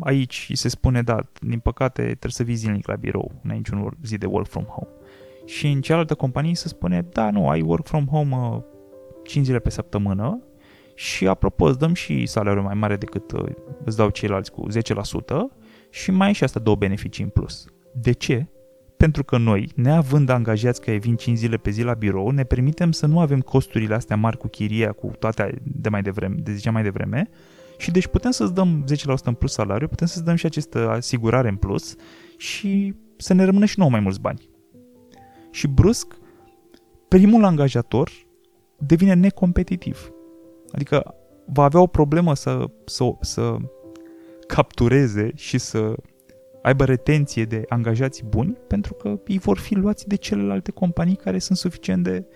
[0.00, 3.56] aici îi se spune, da, din păcate trebuie să vii zilnic la birou, nu ai
[3.56, 4.97] niciun zi de work from home.
[5.48, 8.64] Și în cealaltă companie se spune, da, nu, ai work from home
[9.24, 10.42] 5 zile pe săptămână
[10.94, 13.44] și apropo îți dăm și salariul mai mare decât uh,
[13.84, 14.72] îți dau ceilalți cu 10%
[15.90, 17.64] și mai ai și asta două beneficii în plus.
[17.94, 18.46] De ce?
[18.96, 22.92] Pentru că noi, neavând angajați care vin 5 zile pe zi la birou, ne permitem
[22.92, 26.70] să nu avem costurile astea mari cu chiria, cu toate de mai devreme, de zicea
[26.70, 27.28] mai devreme,
[27.78, 28.84] și deci putem să-ți dăm
[29.20, 31.94] 10% în plus salariu, putem să-ți dăm și această asigurare în plus
[32.36, 34.56] și să ne rămână și nouă mai mulți bani.
[35.58, 36.18] Și brusc,
[37.08, 38.10] primul angajator
[38.76, 40.12] devine necompetitiv.
[40.72, 41.14] Adică
[41.46, 43.56] va avea o problemă să, să, să
[44.46, 45.94] captureze și să
[46.62, 51.38] aibă retenție de angajați buni pentru că ei vor fi luați de celelalte companii care
[51.38, 52.26] sunt suficient de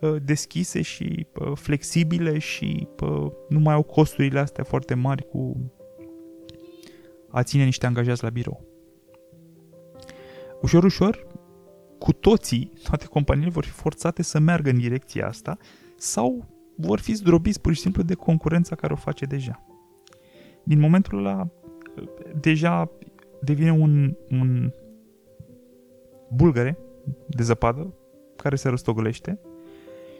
[0.00, 5.70] uh, deschise și uh, flexibile și uh, nu mai au costurile astea foarte mari cu
[7.28, 8.64] a ține niște angajați la birou.
[10.60, 11.26] Ușor, ușor,
[11.98, 15.56] cu toții, toate companiile vor fi forțate să meargă în direcția asta
[15.96, 16.44] sau
[16.76, 19.66] vor fi zdrobiți pur și simplu de concurența care o face deja.
[20.62, 21.48] Din momentul ăla,
[22.40, 22.90] deja
[23.40, 24.72] devine un, un
[26.32, 26.78] bulgăre
[27.26, 27.94] de zăpadă
[28.36, 29.38] care se răstogolește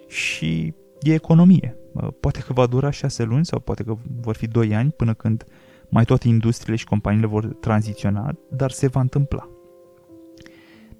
[0.07, 1.77] și e economie.
[2.21, 5.45] Poate că va dura șase luni sau poate că vor fi doi ani până când
[5.89, 9.49] mai toate industriile și companiile vor tranziționa, dar se va întâmpla.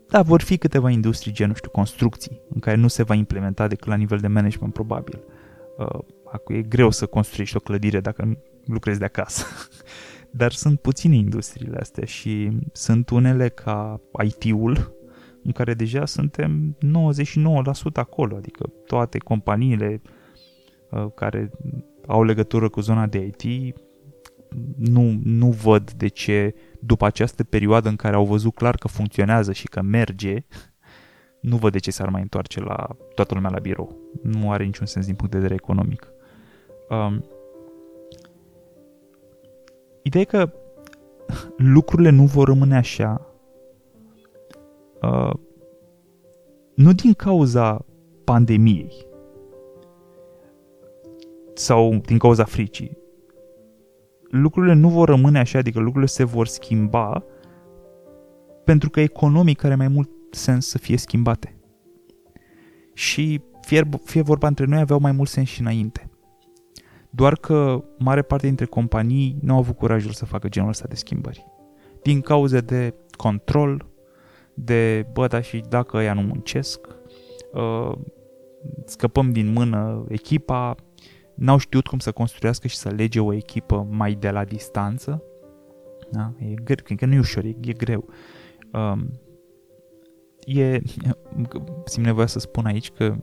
[0.09, 3.69] Da, vor fi câteva industrii, gen, nu știu, construcții, în care nu se va implementa
[3.69, 5.21] decât la nivel de management, probabil.
[5.79, 9.45] Uh, e greu să construiești o clădire dacă lucrezi de acasă.
[10.31, 14.95] Dar sunt puține industriile astea și sunt unele ca IT-ul,
[15.45, 20.03] în care deja suntem 99% acolo, adică toate companiile
[20.91, 21.51] uh, care
[22.07, 23.75] au legătură cu zona de IT
[24.77, 29.53] nu, nu văd de ce după această perioadă în care au văzut clar că funcționează
[29.53, 30.45] și că merge,
[31.41, 33.97] nu văd de ce s-ar mai întoarce la toată lumea la birou.
[34.23, 36.13] Nu are niciun sens din punct de vedere economic.
[36.89, 37.25] Um,
[40.03, 40.53] ideea e că
[41.57, 43.27] lucrurile nu vor rămâne așa
[45.03, 45.33] uh,
[46.75, 47.85] nu din cauza
[48.25, 49.07] pandemiei
[51.55, 52.99] sau din cauza fricii.
[54.41, 57.25] Lucrurile nu vor rămâne așa, adică lucrurile se vor schimba
[58.65, 61.57] pentru că economic are mai mult sens să fie schimbate.
[62.93, 66.11] Și fie, fie vorba între noi aveau mai mult sens și înainte.
[67.11, 70.95] Doar că mare parte dintre companii nu au avut curajul să facă genul ăsta de
[70.95, 71.47] schimbări.
[72.03, 73.87] Din cauze de control,
[74.55, 76.81] de bă, da și dacă ăia nu muncesc,
[77.53, 77.93] uh,
[78.85, 80.75] scăpăm din mână echipa,
[81.37, 85.23] n-au știut cum să construiască și să lege o echipă mai de la distanță.
[86.11, 86.33] Da?
[86.39, 88.09] E greu, cred că nu e ușor, e, e greu.
[88.73, 89.11] Um,
[90.45, 90.81] e,
[91.85, 93.17] simt nevoia să spun aici că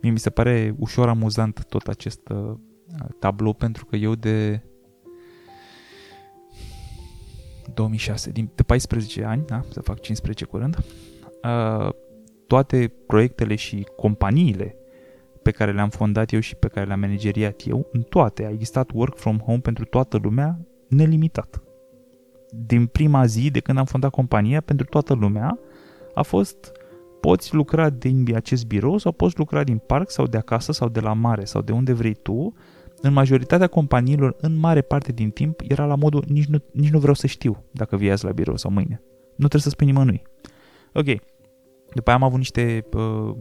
[0.00, 2.54] mie mi se pare ușor amuzant tot acest uh,
[3.18, 4.62] tablou pentru că eu de
[7.74, 11.88] 2006, din, de 14 ani, da, să fac 15 curând, uh,
[12.46, 14.76] toate proiectele și companiile
[15.44, 18.90] pe care le-am fondat eu și pe care le-am manageriat eu, în toate a existat
[18.94, 21.62] work from home pentru toată lumea nelimitat.
[22.66, 25.58] Din prima zi de când am fondat compania, pentru toată lumea,
[26.14, 26.72] a fost
[27.20, 31.00] poți lucra din acest birou sau poți lucra din parc sau de acasă sau de
[31.00, 32.54] la mare sau de unde vrei tu.
[33.00, 36.98] În majoritatea companiilor, în mare parte din timp, era la modul nici nu, nici nu
[36.98, 39.02] vreau să știu dacă vii azi la birou sau mâine.
[39.28, 40.22] Nu trebuie să spui nimănui.
[40.92, 41.06] Ok.
[41.94, 42.84] După aia am avut niște...
[42.92, 43.36] Uh,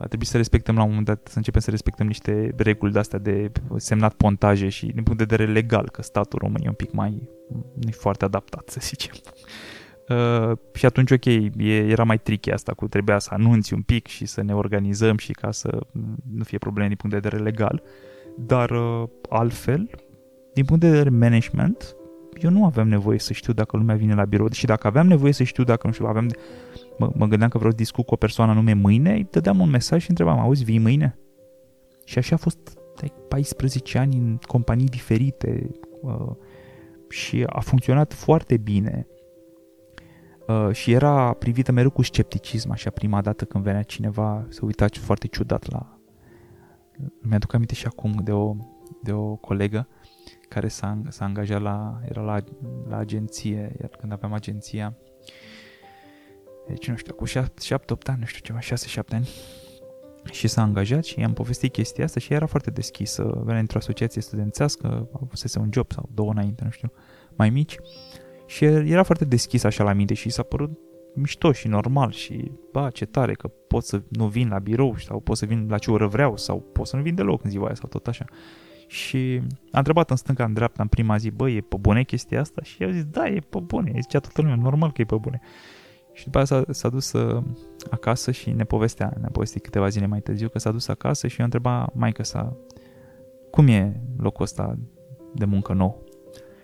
[0.00, 3.18] a trebuit să respectăm la un moment dat, să începem să respectăm niște reguli de-astea
[3.18, 6.92] de semnat pontaje și din punct de vedere legal, că statul român e un pic
[6.92, 7.28] mai...
[7.74, 9.14] nu e foarte adaptat, să zicem.
[10.10, 14.06] Uh, și atunci, ok, e, era mai tricky asta cu trebuia să anunți un pic
[14.06, 15.86] și să ne organizăm și ca să
[16.34, 17.82] nu fie probleme din punct de vedere legal.
[18.36, 19.90] Dar uh, altfel,
[20.54, 21.96] din punct de vedere management,
[22.40, 24.50] eu nu aveam nevoie să știu dacă lumea vine la birou.
[24.50, 26.28] Și dacă aveam nevoie să știu dacă, nu știu, aveam,
[26.98, 29.70] mă, mă gândeam că vreau să discut cu o persoană nume mâine, îi dădeam un
[29.70, 31.18] mesaj și întrebam, auzi, vii mâine?
[32.04, 32.78] Și așa a fost
[33.28, 35.70] 14 ani în companii diferite
[36.02, 36.30] uh,
[37.08, 39.06] și a funcționat foarte bine.
[40.46, 44.86] Uh, și era privită mereu cu scepticism, așa prima dată când venea cineva să uita
[44.92, 45.98] foarte ciudat la...
[47.20, 48.54] Mi-aduc aminte și acum de o,
[49.02, 49.88] de o colegă
[50.50, 52.36] care s-a, s-a angajat la, era la,
[52.88, 54.96] la agenție, iar când aveam agenția,
[56.66, 57.30] deci nu știu, cu 7-8
[58.04, 59.28] ani, nu știu ceva, 6-7 ani,
[60.30, 63.40] și s-a angajat și i-am povestit chestia asta și era foarte deschisă.
[63.44, 66.92] Venea într-o asociație studențească, avusese un job sau două înainte, nu știu,
[67.36, 67.76] mai mici.
[68.46, 70.78] Și era foarte deschis așa la minte și s-a părut
[71.14, 75.20] mișto și normal și, ba, ce tare că pot să nu vin la birou sau
[75.20, 77.64] pot să vin la ce oră vreau sau pot să nu vin deloc în ziua
[77.66, 78.24] aia sau tot așa.
[78.90, 82.40] Și a întrebat în stânga, în dreapta, în prima zi, bă, e pe bune chestia
[82.40, 82.62] asta?
[82.62, 83.92] Și eu zis, da, e pe bune.
[84.00, 85.40] Zicea toată lumea, normal că e pe bune.
[86.12, 87.42] Și după aceea s-a, s-a dus uh,
[87.90, 91.38] acasă și ne povestea, ne-a povestit câteva zile mai târziu că s-a dus acasă și
[91.38, 92.56] eu întreba maica sa
[93.50, 94.78] cum e locul ăsta
[95.34, 96.04] de muncă nou.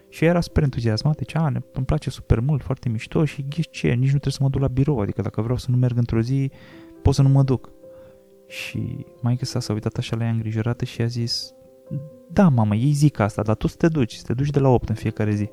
[0.09, 3.71] Și era super entuziasmat, deci, a, ne, îmi place super mult, foarte mișto și ghiși
[3.71, 5.97] ce, nici nu trebuie să mă duc la birou, adică dacă vreau să nu merg
[5.97, 6.51] într-o zi,
[7.03, 7.71] pot să nu mă duc.
[8.47, 11.55] Și maica sa s-a uitat așa la ea îngrijorată și a zis,
[12.33, 14.69] da, mamă, ei zic asta, dar tu să te duci, să te duci de la
[14.69, 15.51] 8 în fiecare zi.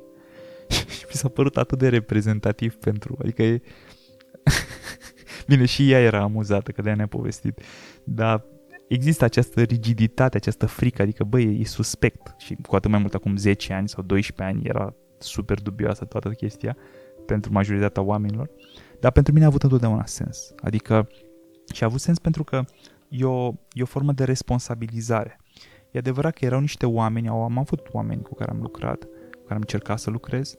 [0.98, 3.62] și mi s-a părut atât de reprezentativ pentru, adică e...
[5.48, 7.62] Bine, și ea era amuzată că de-aia ne-a povestit,
[8.04, 8.46] dar
[8.88, 13.36] există această rigiditate, această frică, adică băi, e suspect și cu atât mai mult acum
[13.36, 16.78] 10 ani sau 12 ani era super dubioasă toată chestia
[17.26, 18.50] pentru majoritatea oamenilor,
[19.00, 21.08] dar pentru mine a avut întotdeauna sens, adică
[21.74, 22.64] și a avut sens pentru că
[23.08, 25.40] e o, e o formă de responsabilizare.
[25.94, 29.42] E adevărat că erau niște oameni, au, am avut oameni cu care am lucrat, cu
[29.42, 30.58] care am încercat să lucrez,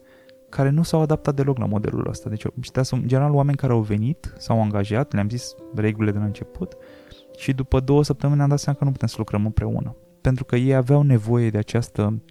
[0.48, 2.28] care nu s-au adaptat deloc la modelul ăsta.
[2.28, 2.44] Deci,
[2.82, 6.76] sunt în general oameni care au venit, s-au angajat, le-am zis regulile de la început
[7.36, 9.96] și după două săptămâni am dat seama că nu putem să lucrăm împreună.
[10.20, 12.22] Pentru că ei aveau nevoie de această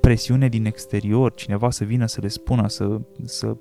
[0.00, 3.56] presiune din exterior, cineva să vină să le spună, să, să,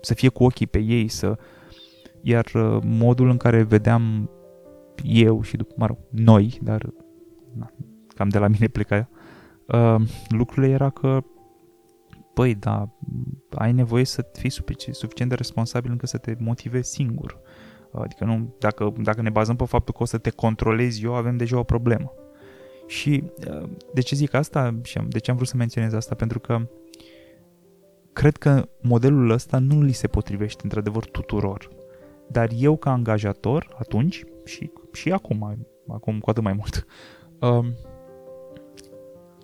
[0.00, 1.38] să fie cu ochii pe ei, să...
[2.26, 4.30] Iar uh, modul în care vedeam
[5.02, 6.92] eu și, după, mă rog, noi, dar
[7.58, 7.72] na,
[8.14, 9.08] cam de la mine pleca
[9.66, 9.96] uh,
[10.28, 11.24] lucrurile era că
[12.34, 12.88] băi, da,
[13.54, 14.50] ai nevoie să fii
[14.90, 17.40] suficient de responsabil încât să te motivezi singur.
[17.92, 21.36] Adică nu, dacă, dacă ne bazăm pe faptul că o să te controlezi eu, avem
[21.36, 22.12] deja o problemă.
[22.86, 26.14] Și uh, de ce zic asta și de ce am vrut să menționez asta?
[26.14, 26.68] Pentru că
[28.12, 31.68] cred că modelul ăsta nu li se potrivește într-adevăr tuturor.
[32.28, 36.86] Dar eu ca angajator, atunci și, și acum, acum cu atât mai mult,
[37.50, 37.66] uh,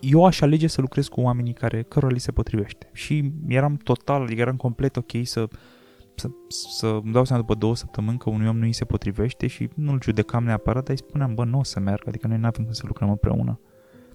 [0.00, 2.90] eu aș alege să lucrez cu oamenii care, cărora li se potrivește.
[2.92, 5.48] Și eram total, adică eram complet ok să,
[6.14, 9.46] să, să îmi dau seama după două săptămâni că unui om nu îi se potrivește
[9.46, 12.46] și nu-l judecam neapărat, dar îi spuneam, bă, nu o să merg, adică noi nu
[12.46, 13.60] avem cum să lucrăm împreună.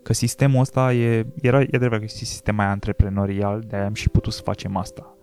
[0.03, 3.93] Că sistemul ăsta e, era, e adevărat că este sistem mai antreprenorial, de aia am
[3.93, 5.17] și putut să facem asta.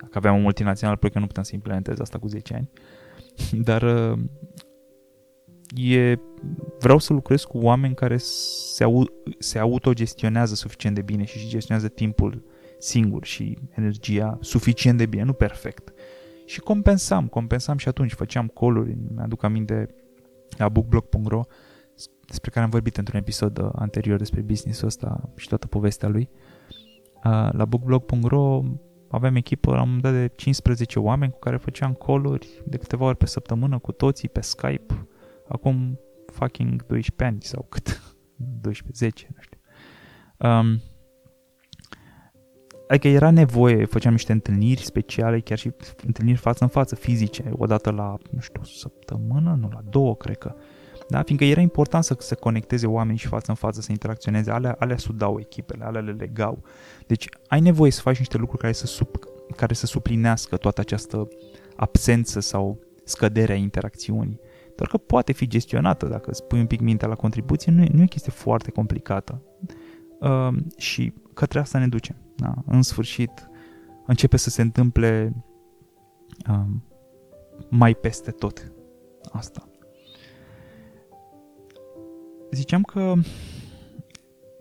[0.00, 2.70] Dacă aveam un multinațional, probabil că nu puteam să implementez asta cu 10 ani.
[3.68, 3.82] Dar
[5.76, 6.18] e,
[6.78, 11.88] vreau să lucrez cu oameni care se, au, se autogestionează suficient de bine și gestionează
[11.88, 12.42] timpul
[12.78, 15.92] singur și energia suficient de bine, nu perfect.
[16.44, 19.94] Și compensam, compensam și atunci, făceam coluri, mi-aduc aminte
[20.56, 21.42] la bookblog.ro
[22.26, 26.28] despre care am vorbit într-un episod uh, anterior despre business-ul ăsta și toată povestea lui.
[27.14, 28.62] Uh, la bookblog.ro
[29.10, 33.04] aveam echipă la un moment dat de 15 oameni cu care făceam coluri de câteva
[33.04, 35.07] ori pe săptămână cu toții pe Skype
[35.48, 35.98] acum
[36.32, 38.02] fucking 12 ani sau cât,
[38.60, 39.58] 12, 10, nu știu.
[40.38, 40.80] Um,
[42.88, 45.72] adică era nevoie, făceam niște întâlniri speciale, chiar și
[46.06, 50.54] întâlniri față în față, fizice, odată la, nu știu, săptămână, nu, la două, cred că.
[51.08, 51.22] Da?
[51.22, 54.96] Fiindcă era important să se conecteze oamenii și față în față, să interacționeze, alea, alea
[54.96, 56.62] sudau echipele, alea le legau.
[57.06, 59.08] Deci ai nevoie să faci niște lucruri care să, sub,
[59.56, 61.28] care să suplinească toată această
[61.76, 64.40] absență sau scăderea interacțiunii.
[64.78, 68.00] Doar că poate fi gestionată dacă spui un pic mintea la contribuție, nu e, nu
[68.00, 69.42] e o chestie foarte complicată.
[70.20, 72.16] Uh, și către asta ne ducem.
[72.36, 72.54] Da?
[72.66, 73.50] În sfârșit,
[74.06, 75.32] începe să se întâmple
[76.50, 76.66] uh,
[77.68, 78.72] mai peste tot
[79.32, 79.68] asta.
[82.50, 83.12] Ziceam că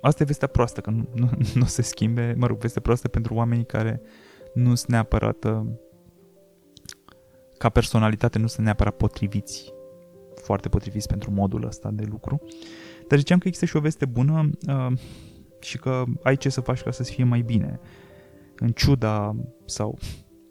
[0.01, 3.33] asta e vestea proastă, că nu, nu, nu se schimbe, mă rog, vestea proastă pentru
[3.33, 4.01] oamenii care
[4.53, 5.65] nu sunt neapărat uh,
[7.57, 9.75] ca personalitate, nu sunt neapărat potriviți
[10.47, 12.41] foarte potriviți pentru modul ăsta de lucru.
[13.07, 14.49] Dar ziceam că există și o veste bună.
[14.67, 14.91] Uh,
[15.59, 17.79] și că ai ce să faci ca să-ți fie mai bine,
[18.59, 19.35] în ciuda
[19.65, 19.97] sau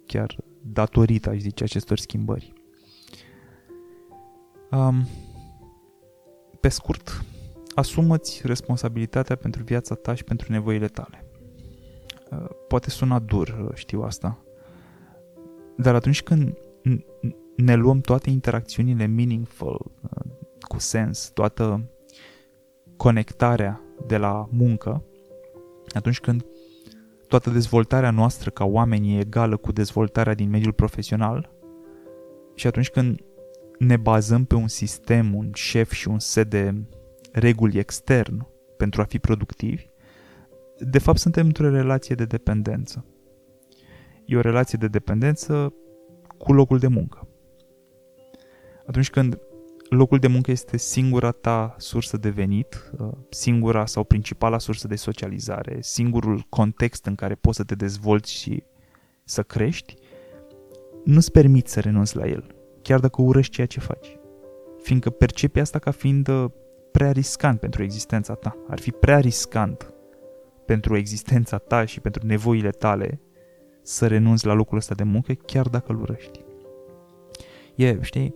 [0.06, 2.52] chiar datorită, aș zice, acestor schimbări.
[4.70, 5.08] Um,
[6.60, 7.24] pe scurt,
[7.74, 11.24] asumă-ți responsabilitatea pentru viața ta și pentru nevoile tale.
[12.30, 14.44] Uh, poate suna dur, uh, știu asta,
[15.76, 16.58] dar atunci când
[17.56, 21.90] ne luăm toate interacțiunile meaningful, uh, cu sens, toată
[22.96, 25.04] conectarea de la muncă,
[25.94, 26.44] atunci când
[27.28, 31.50] toată dezvoltarea noastră ca oameni e egală cu dezvoltarea din mediul profesional
[32.54, 33.20] și atunci când
[33.78, 36.74] ne bazăm pe un sistem, un șef și un set de
[37.32, 38.46] reguli extern
[38.76, 39.88] pentru a fi productivi,
[40.78, 43.04] de fapt suntem într-o relație de dependență.
[44.24, 45.74] E o relație de dependență
[46.38, 47.28] cu locul de muncă.
[48.86, 49.38] Atunci când
[49.88, 54.96] locul de muncă este singura ta sursă de venit, uh, singura sau principala sursă de
[54.96, 58.62] socializare, singurul context în care poți să te dezvolți și
[59.24, 59.94] să crești,
[61.04, 62.46] nu-ți permiți să renunți la el,
[62.82, 64.18] chiar dacă urăști ceea ce faci.
[64.82, 66.50] Fiindcă percepi asta ca fiind uh,
[66.92, 68.56] prea riscant pentru existența ta.
[68.68, 69.94] Ar fi prea riscant
[70.66, 73.20] pentru existența ta și pentru nevoile tale
[73.82, 76.44] să renunți la locul ăsta de muncă, chiar dacă îl urăști.
[77.74, 78.34] E, știi,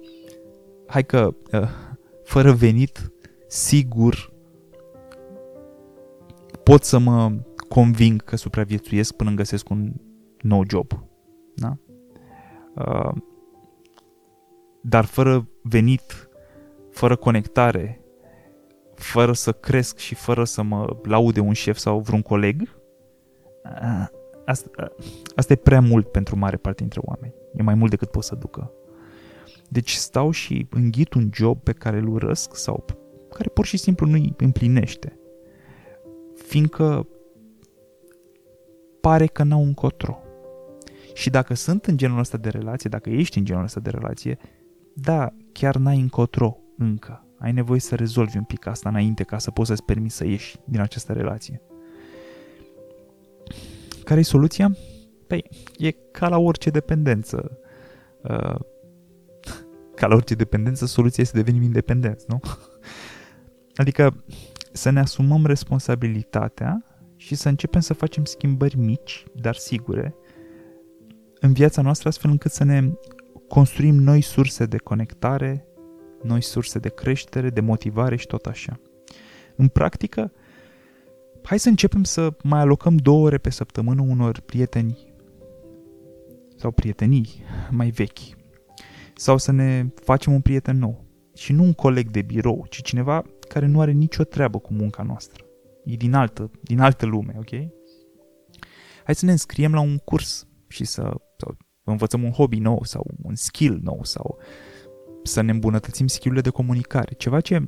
[0.91, 1.69] hai că uh,
[2.25, 3.13] fără venit,
[3.47, 4.33] sigur
[6.63, 7.33] pot să mă
[7.69, 9.93] conving că supraviețuiesc până îmi găsesc un
[10.41, 11.05] nou job.
[11.55, 11.77] Da?
[12.75, 13.13] Uh,
[14.81, 16.29] dar fără venit,
[16.91, 18.05] fără conectare,
[18.95, 22.61] fără să cresc și fără să mă laude un șef sau vreun coleg,
[23.65, 24.07] uh,
[24.45, 24.71] asta,
[25.37, 27.35] asta e prea mult pentru mare parte dintre oameni.
[27.55, 28.73] E mai mult decât pot să ducă.
[29.73, 32.85] Deci stau și înghit un job pe care îl urăsc sau
[33.31, 35.19] care pur și simplu nu îi împlinește.
[36.35, 37.09] Fiindcă
[39.01, 40.19] pare că n-au încotro.
[41.15, 44.39] Și dacă sunt în genul ăsta de relație, dacă ești în genul ăsta de relație,
[44.95, 47.25] da, chiar n-ai încotro încă.
[47.39, 50.57] Ai nevoie să rezolvi un pic asta înainte ca să poți să-ți permiți să ieși
[50.65, 51.63] din această relație.
[54.05, 54.77] Care e soluția?
[55.27, 55.45] Păi,
[55.79, 57.59] e ca la orice dependență.
[60.01, 62.41] Uh, ca la orice dependență, soluția este să devenim independenți, nu?
[63.83, 64.25] Adică
[64.73, 66.85] să ne asumăm responsabilitatea
[67.17, 70.15] și să începem să facem schimbări mici, dar sigure,
[71.41, 72.93] în viața noastră astfel încât să ne
[73.49, 75.67] construim noi surse de conectare,
[76.23, 78.81] noi surse de creștere, de motivare și tot așa.
[79.57, 80.33] În practică,
[81.43, 85.13] hai să începem să mai alocăm două ore pe săptămână unor prieteni
[86.57, 87.29] sau prietenii
[87.71, 88.40] mai vechi,
[89.21, 91.05] sau să ne facem un prieten nou.
[91.35, 95.03] Și nu un coleg de birou, ci cineva care nu are nicio treabă cu munca
[95.03, 95.45] noastră.
[95.85, 97.51] E din altă, din altă lume, ok?
[99.05, 101.03] Hai să ne înscriem la un curs și să
[101.37, 104.39] sau învățăm un hobby nou sau un skill nou sau
[105.23, 107.15] să ne îmbunătățim skillurile de comunicare.
[107.15, 107.65] Ceva ce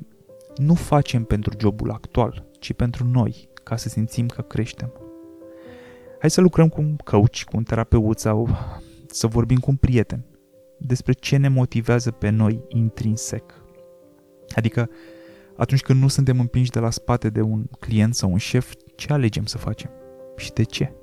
[0.55, 4.93] nu facem pentru jobul actual, ci pentru noi, ca să simțim că creștem.
[6.19, 8.49] Hai să lucrăm cu un coach, cu un terapeut sau
[9.07, 10.25] să vorbim cu un prieten
[10.85, 13.43] despre ce ne motivează pe noi intrinsec.
[14.55, 14.89] Adică
[15.57, 19.13] atunci când nu suntem împinși de la spate de un client sau un șef, ce
[19.13, 19.91] alegem să facem?
[20.37, 20.93] Și de ce?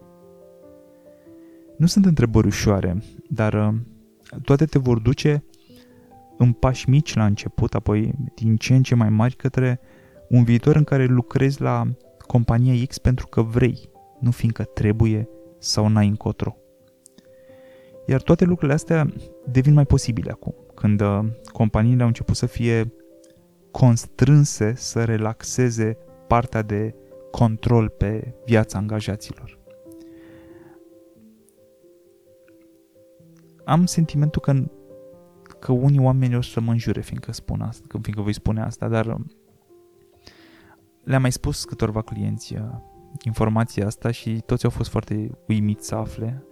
[1.76, 3.74] Nu sunt întrebări ușoare, dar uh,
[4.44, 5.44] toate te vor duce
[6.38, 9.80] în pași mici la început, apoi din ce în ce mai mari către
[10.28, 11.86] un viitor în care lucrezi la
[12.26, 15.28] compania X pentru că vrei, nu fiindcă trebuie
[15.58, 16.59] sau n-ai încotro.
[18.10, 19.12] Iar toate lucrurile astea
[19.46, 22.92] devin mai posibile acum, când uh, companiile au început să fie
[23.70, 25.96] constrânse să relaxeze
[26.26, 26.94] partea de
[27.30, 29.58] control pe viața angajaților.
[33.64, 34.70] Am sentimentul că,
[35.58, 39.06] că unii oameni o să mă înjure fiindcă spun asta, fiindcă voi spune asta, dar
[39.06, 39.20] uh,
[41.04, 42.60] le-am mai spus câtorva clienți uh,
[43.24, 46.44] informația asta și toți au fost foarte uimiți să afle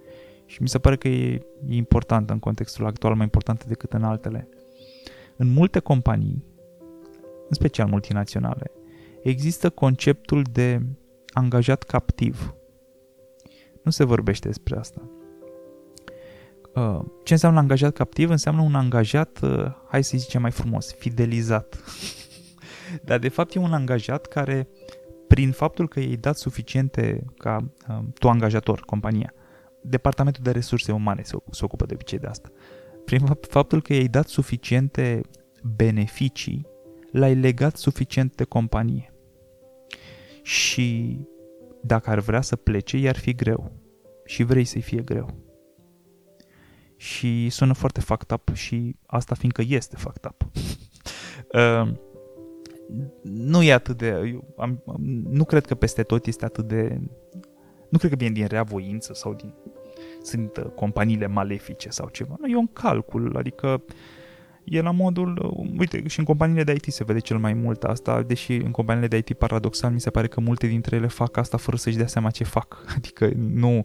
[0.49, 1.33] și mi se pare că e,
[1.67, 4.47] e importantă în contextul actual, mai importantă decât în altele.
[5.35, 6.43] În multe companii,
[7.47, 8.71] în special multinaționale,
[9.23, 10.81] există conceptul de
[11.29, 12.53] angajat captiv.
[13.81, 15.09] Nu se vorbește despre asta.
[16.75, 18.29] Uh, ce înseamnă angajat captiv?
[18.29, 21.83] Înseamnă un angajat, uh, hai să zicem mai frumos, fidelizat.
[23.07, 24.67] Dar de fapt e un angajat care,
[25.27, 27.57] prin faptul că i-ai dat suficiente ca
[27.89, 29.33] uh, tu angajator, compania,
[29.81, 32.51] departamentul de resurse umane se, se ocupă de obicei de asta.
[33.05, 35.21] Prin faptul că i-ai dat suficiente
[35.75, 36.67] beneficii,
[37.11, 39.13] l-ai legat suficient de companie.
[40.41, 41.19] Și
[41.81, 43.71] dacă ar vrea să plece, i-ar fi greu.
[44.25, 45.47] Și vrei să-i fie greu.
[46.95, 50.51] Și sună foarte fucked up și asta fiindcă este fucked up.
[51.53, 51.91] uh,
[53.21, 54.07] nu e atât de...
[54.07, 54.83] Eu am,
[55.23, 56.99] nu cred că peste tot este atât de...
[57.89, 59.53] Nu cred că vine din rea voință sau din...
[60.21, 62.35] Sunt uh, companiile malefice sau ceva.
[62.39, 63.93] Nu, e un calcul, adică uh,
[64.69, 67.83] e la modul, uh, uite, și în companiile de IT se vede cel mai mult
[67.83, 71.37] asta, deși în companiile de IT paradoxal mi se pare că multe dintre ele fac
[71.37, 72.83] asta fără să-și dea seama ce fac.
[72.97, 73.81] Adică nu,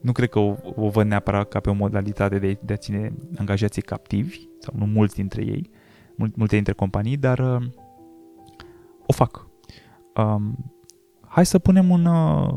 [0.00, 3.12] nu cred că o, o văd neapărat ca pe o modalitate de, de a ține
[3.36, 5.70] angajații captivi, sau nu mulți dintre ei,
[6.16, 7.66] mul, multe dintre companii, dar uh,
[9.06, 9.46] o fac.
[10.16, 10.72] Um,
[11.26, 12.04] hai să punem un...
[12.04, 12.54] Uh,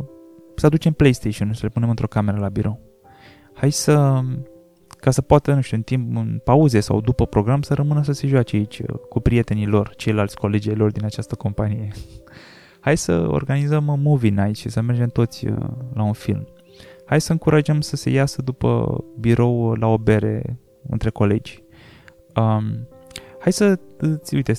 [0.59, 2.79] să aducem PlayStation, să le punem într-o cameră la birou.
[3.53, 4.21] Hai să
[4.99, 8.11] ca să poată, nu știu, în timp, în pauze sau după program să rămână să
[8.11, 11.91] se joace aici uh, cu prietenii lor, ceilalți colegii lor din această companie.
[12.79, 15.57] Hai să organizăm un movie night și să mergem toți uh,
[15.93, 16.47] la un film.
[17.05, 21.63] Hai să încurajăm să se iasă după birou la o bere între colegi.
[22.35, 22.87] Um,
[23.39, 23.79] hai să,
[24.31, 24.53] uite,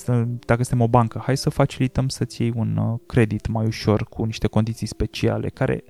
[0.47, 4.25] dacă suntem o bancă, hai să facilităm să-ți iei un uh, credit mai ușor cu
[4.25, 5.85] niște condiții speciale care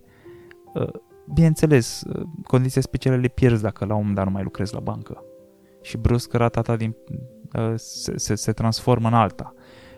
[1.33, 2.03] bineînțeles,
[2.43, 5.25] condiții speciale le pierzi dacă la un moment dat nu mai lucrezi la bancă.
[5.83, 6.97] Și brusc rata ta din,
[7.59, 9.55] uh, se, se, se transformă în alta.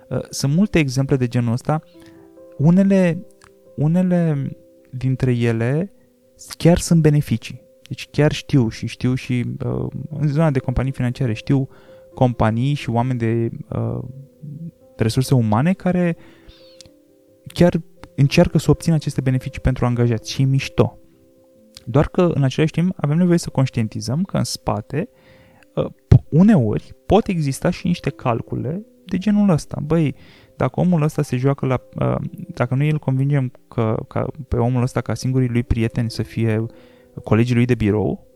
[0.09, 1.80] Uh, sunt multe exemple de genul ăsta.
[2.57, 3.26] Unele,
[3.76, 4.51] unele
[4.90, 5.93] dintre ele
[6.57, 7.62] chiar sunt beneficii.
[7.88, 11.68] Deci chiar știu și știu și uh, în zona de companii financiare știu
[12.15, 13.99] companii și oameni de uh,
[14.97, 16.17] resurse umane care
[17.47, 17.81] chiar
[18.17, 20.99] încearcă să obțină aceste beneficii pentru angajați și e mișto.
[21.85, 25.09] Doar că în același timp avem nevoie să conștientizăm că în spate
[25.75, 25.87] uh,
[26.31, 29.81] uneori pot exista și niște calcule de genul ăsta.
[29.83, 30.15] Băi,
[30.57, 31.81] dacă omul ăsta se joacă la...
[32.01, 32.17] Uh,
[32.55, 36.67] dacă noi îl convingem că, că pe omul ăsta ca singurii lui prieteni să fie
[37.25, 38.27] colegii lui de birou,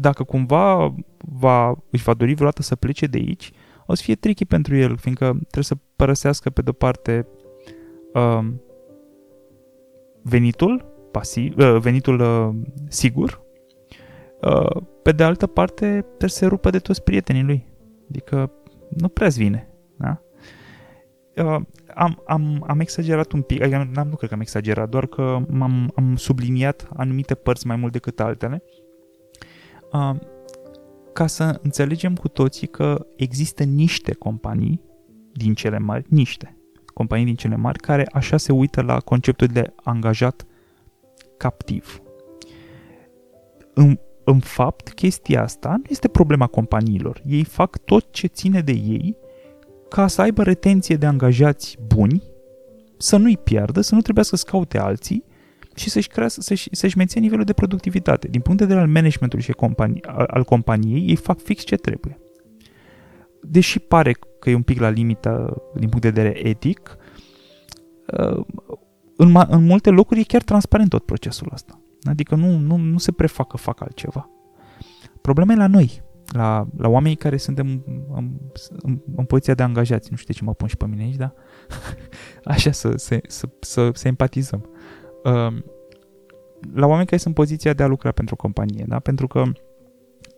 [0.00, 3.52] dacă cumva va, își va dori vreodată să plece de aici,
[3.86, 7.26] o să fie tricky pentru el, fiindcă trebuie să părăsească pe de-o parte
[8.14, 8.46] uh,
[10.22, 12.54] venitul pasiv, uh, venitul uh,
[12.88, 13.42] sigur,
[14.40, 17.66] uh, pe de altă parte trebuie să se rupă de toți prietenii lui.
[18.08, 18.52] Adică
[18.88, 19.68] nu prea vine.
[19.96, 20.22] Da?
[21.94, 25.38] Am, am, am exagerat un pic, adică nu, nu cred că am exagerat, doar că
[25.48, 28.62] m-am, am subliniat anumite părți mai mult decât altele,
[31.12, 34.80] ca să înțelegem cu toții că există niște companii
[35.32, 36.56] din cele mari, niște
[36.94, 40.46] companii din cele mari, care așa se uită la conceptul de angajat
[41.36, 42.02] captiv.
[43.74, 47.22] În, în fapt, chestia asta nu este problema companiilor.
[47.26, 49.16] Ei fac tot ce ține de ei
[49.88, 52.22] ca să aibă retenție de angajați buni,
[52.96, 55.24] să nu-i piardă, să nu trebuiască să caute alții
[55.78, 58.28] și să-și, crească, să-și, să-și mențină nivelul de productivitate.
[58.28, 62.18] Din punct de vedere al managementului și companii, al companiei, ei fac fix ce trebuie.
[63.42, 66.96] Deși pare că e un pic la limită din punct de vedere etic,
[69.16, 71.80] în, ma- în multe locuri e chiar transparent tot procesul ăsta.
[72.02, 74.30] Adică nu, nu, nu se prefac că fac altceva.
[75.20, 78.30] Problema e la noi, la, la oamenii care suntem în,
[78.82, 80.08] în, în poziția de angajați.
[80.10, 81.34] Nu știu de ce mă pun și pe mine aici, dar
[82.44, 84.68] așa să, să, să, să, să empatizăm.
[85.24, 85.62] Uh,
[86.74, 88.98] la oameni care sunt în poziția de a lucra pentru o companie, da?
[88.98, 89.44] pentru că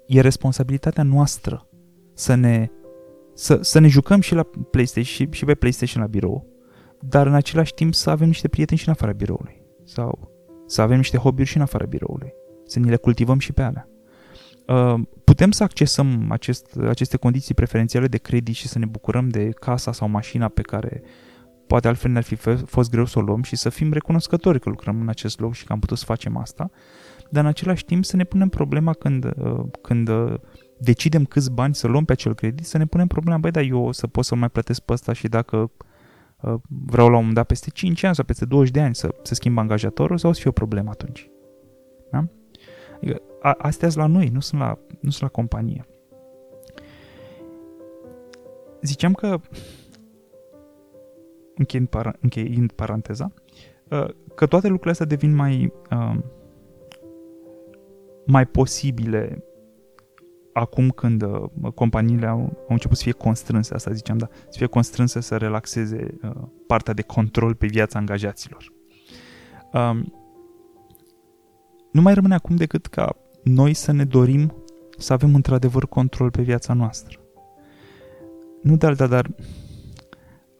[0.06, 1.68] e responsabilitatea noastră
[2.14, 2.70] să ne,
[3.34, 6.46] să, să ne jucăm și la PlayStation și, și pe PlayStation la birou,
[7.00, 9.62] dar în același timp să avem niște prieteni și în afara biroului.
[9.84, 10.30] Sau
[10.66, 12.32] să avem niște hobby-uri și în afara biroului.
[12.64, 13.88] Să ni le cultivăm și pe alea.
[14.66, 19.48] Uh, putem să accesăm acest, aceste condiții preferențiale de credit și să ne bucurăm de
[19.48, 21.02] casa sau mașina pe care
[21.70, 25.00] poate altfel ne-ar fi fost greu să o luăm și să fim recunoscători că lucrăm
[25.00, 26.70] în acest loc și că am putut să facem asta,
[27.30, 30.34] dar în același timp să ne punem problema când, uh, când uh,
[30.78, 33.84] decidem câți bani să luăm pe acel credit, să ne punem problema, băi, dar eu
[33.84, 35.70] o să pot să mai plătesc pe ăsta și dacă
[36.42, 39.14] Uh, vreau la un moment dat peste 5 ani sau peste 20 de ani să,
[39.22, 41.30] să schimb angajatorul sau o să fie o problemă atunci.
[42.10, 42.24] Da?
[42.96, 45.86] Adică, a, astea sunt la noi, nu sunt la, nu sunt la companie.
[48.82, 49.40] Ziceam că,
[51.60, 53.32] încheind, para, încheind paranteza,
[53.88, 56.18] uh, că toate lucrurile astea devin mai, uh,
[58.26, 59.44] mai posibile
[60.52, 64.66] acum când uh, companiile au, au început să fie constrânse, asta ziceam, da, să fie
[64.66, 66.30] constrânse să relaxeze uh,
[66.66, 68.72] partea de control pe viața angajaților.
[69.72, 70.14] Um,
[71.92, 74.54] nu mai rămâne acum decât ca noi să ne dorim
[74.98, 77.18] să avem într-adevăr control pe viața noastră.
[78.62, 79.30] Nu de alta, dar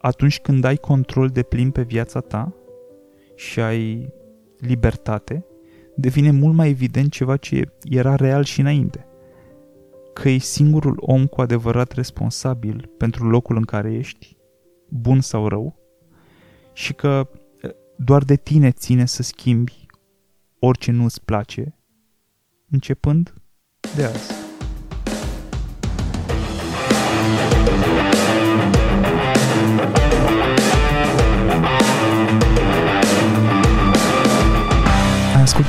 [0.01, 2.55] atunci când ai control de plin pe viața ta
[3.35, 4.13] și ai
[4.59, 5.45] libertate,
[5.97, 9.07] devine mult mai evident ceva ce era real și înainte.
[10.13, 14.37] Că e singurul om cu adevărat responsabil pentru locul în care ești,
[14.89, 15.79] bun sau rău,
[16.73, 17.29] și că
[17.97, 19.87] doar de tine ține să schimbi
[20.59, 21.77] orice nu îți place,
[22.71, 23.35] începând
[23.97, 24.40] de azi.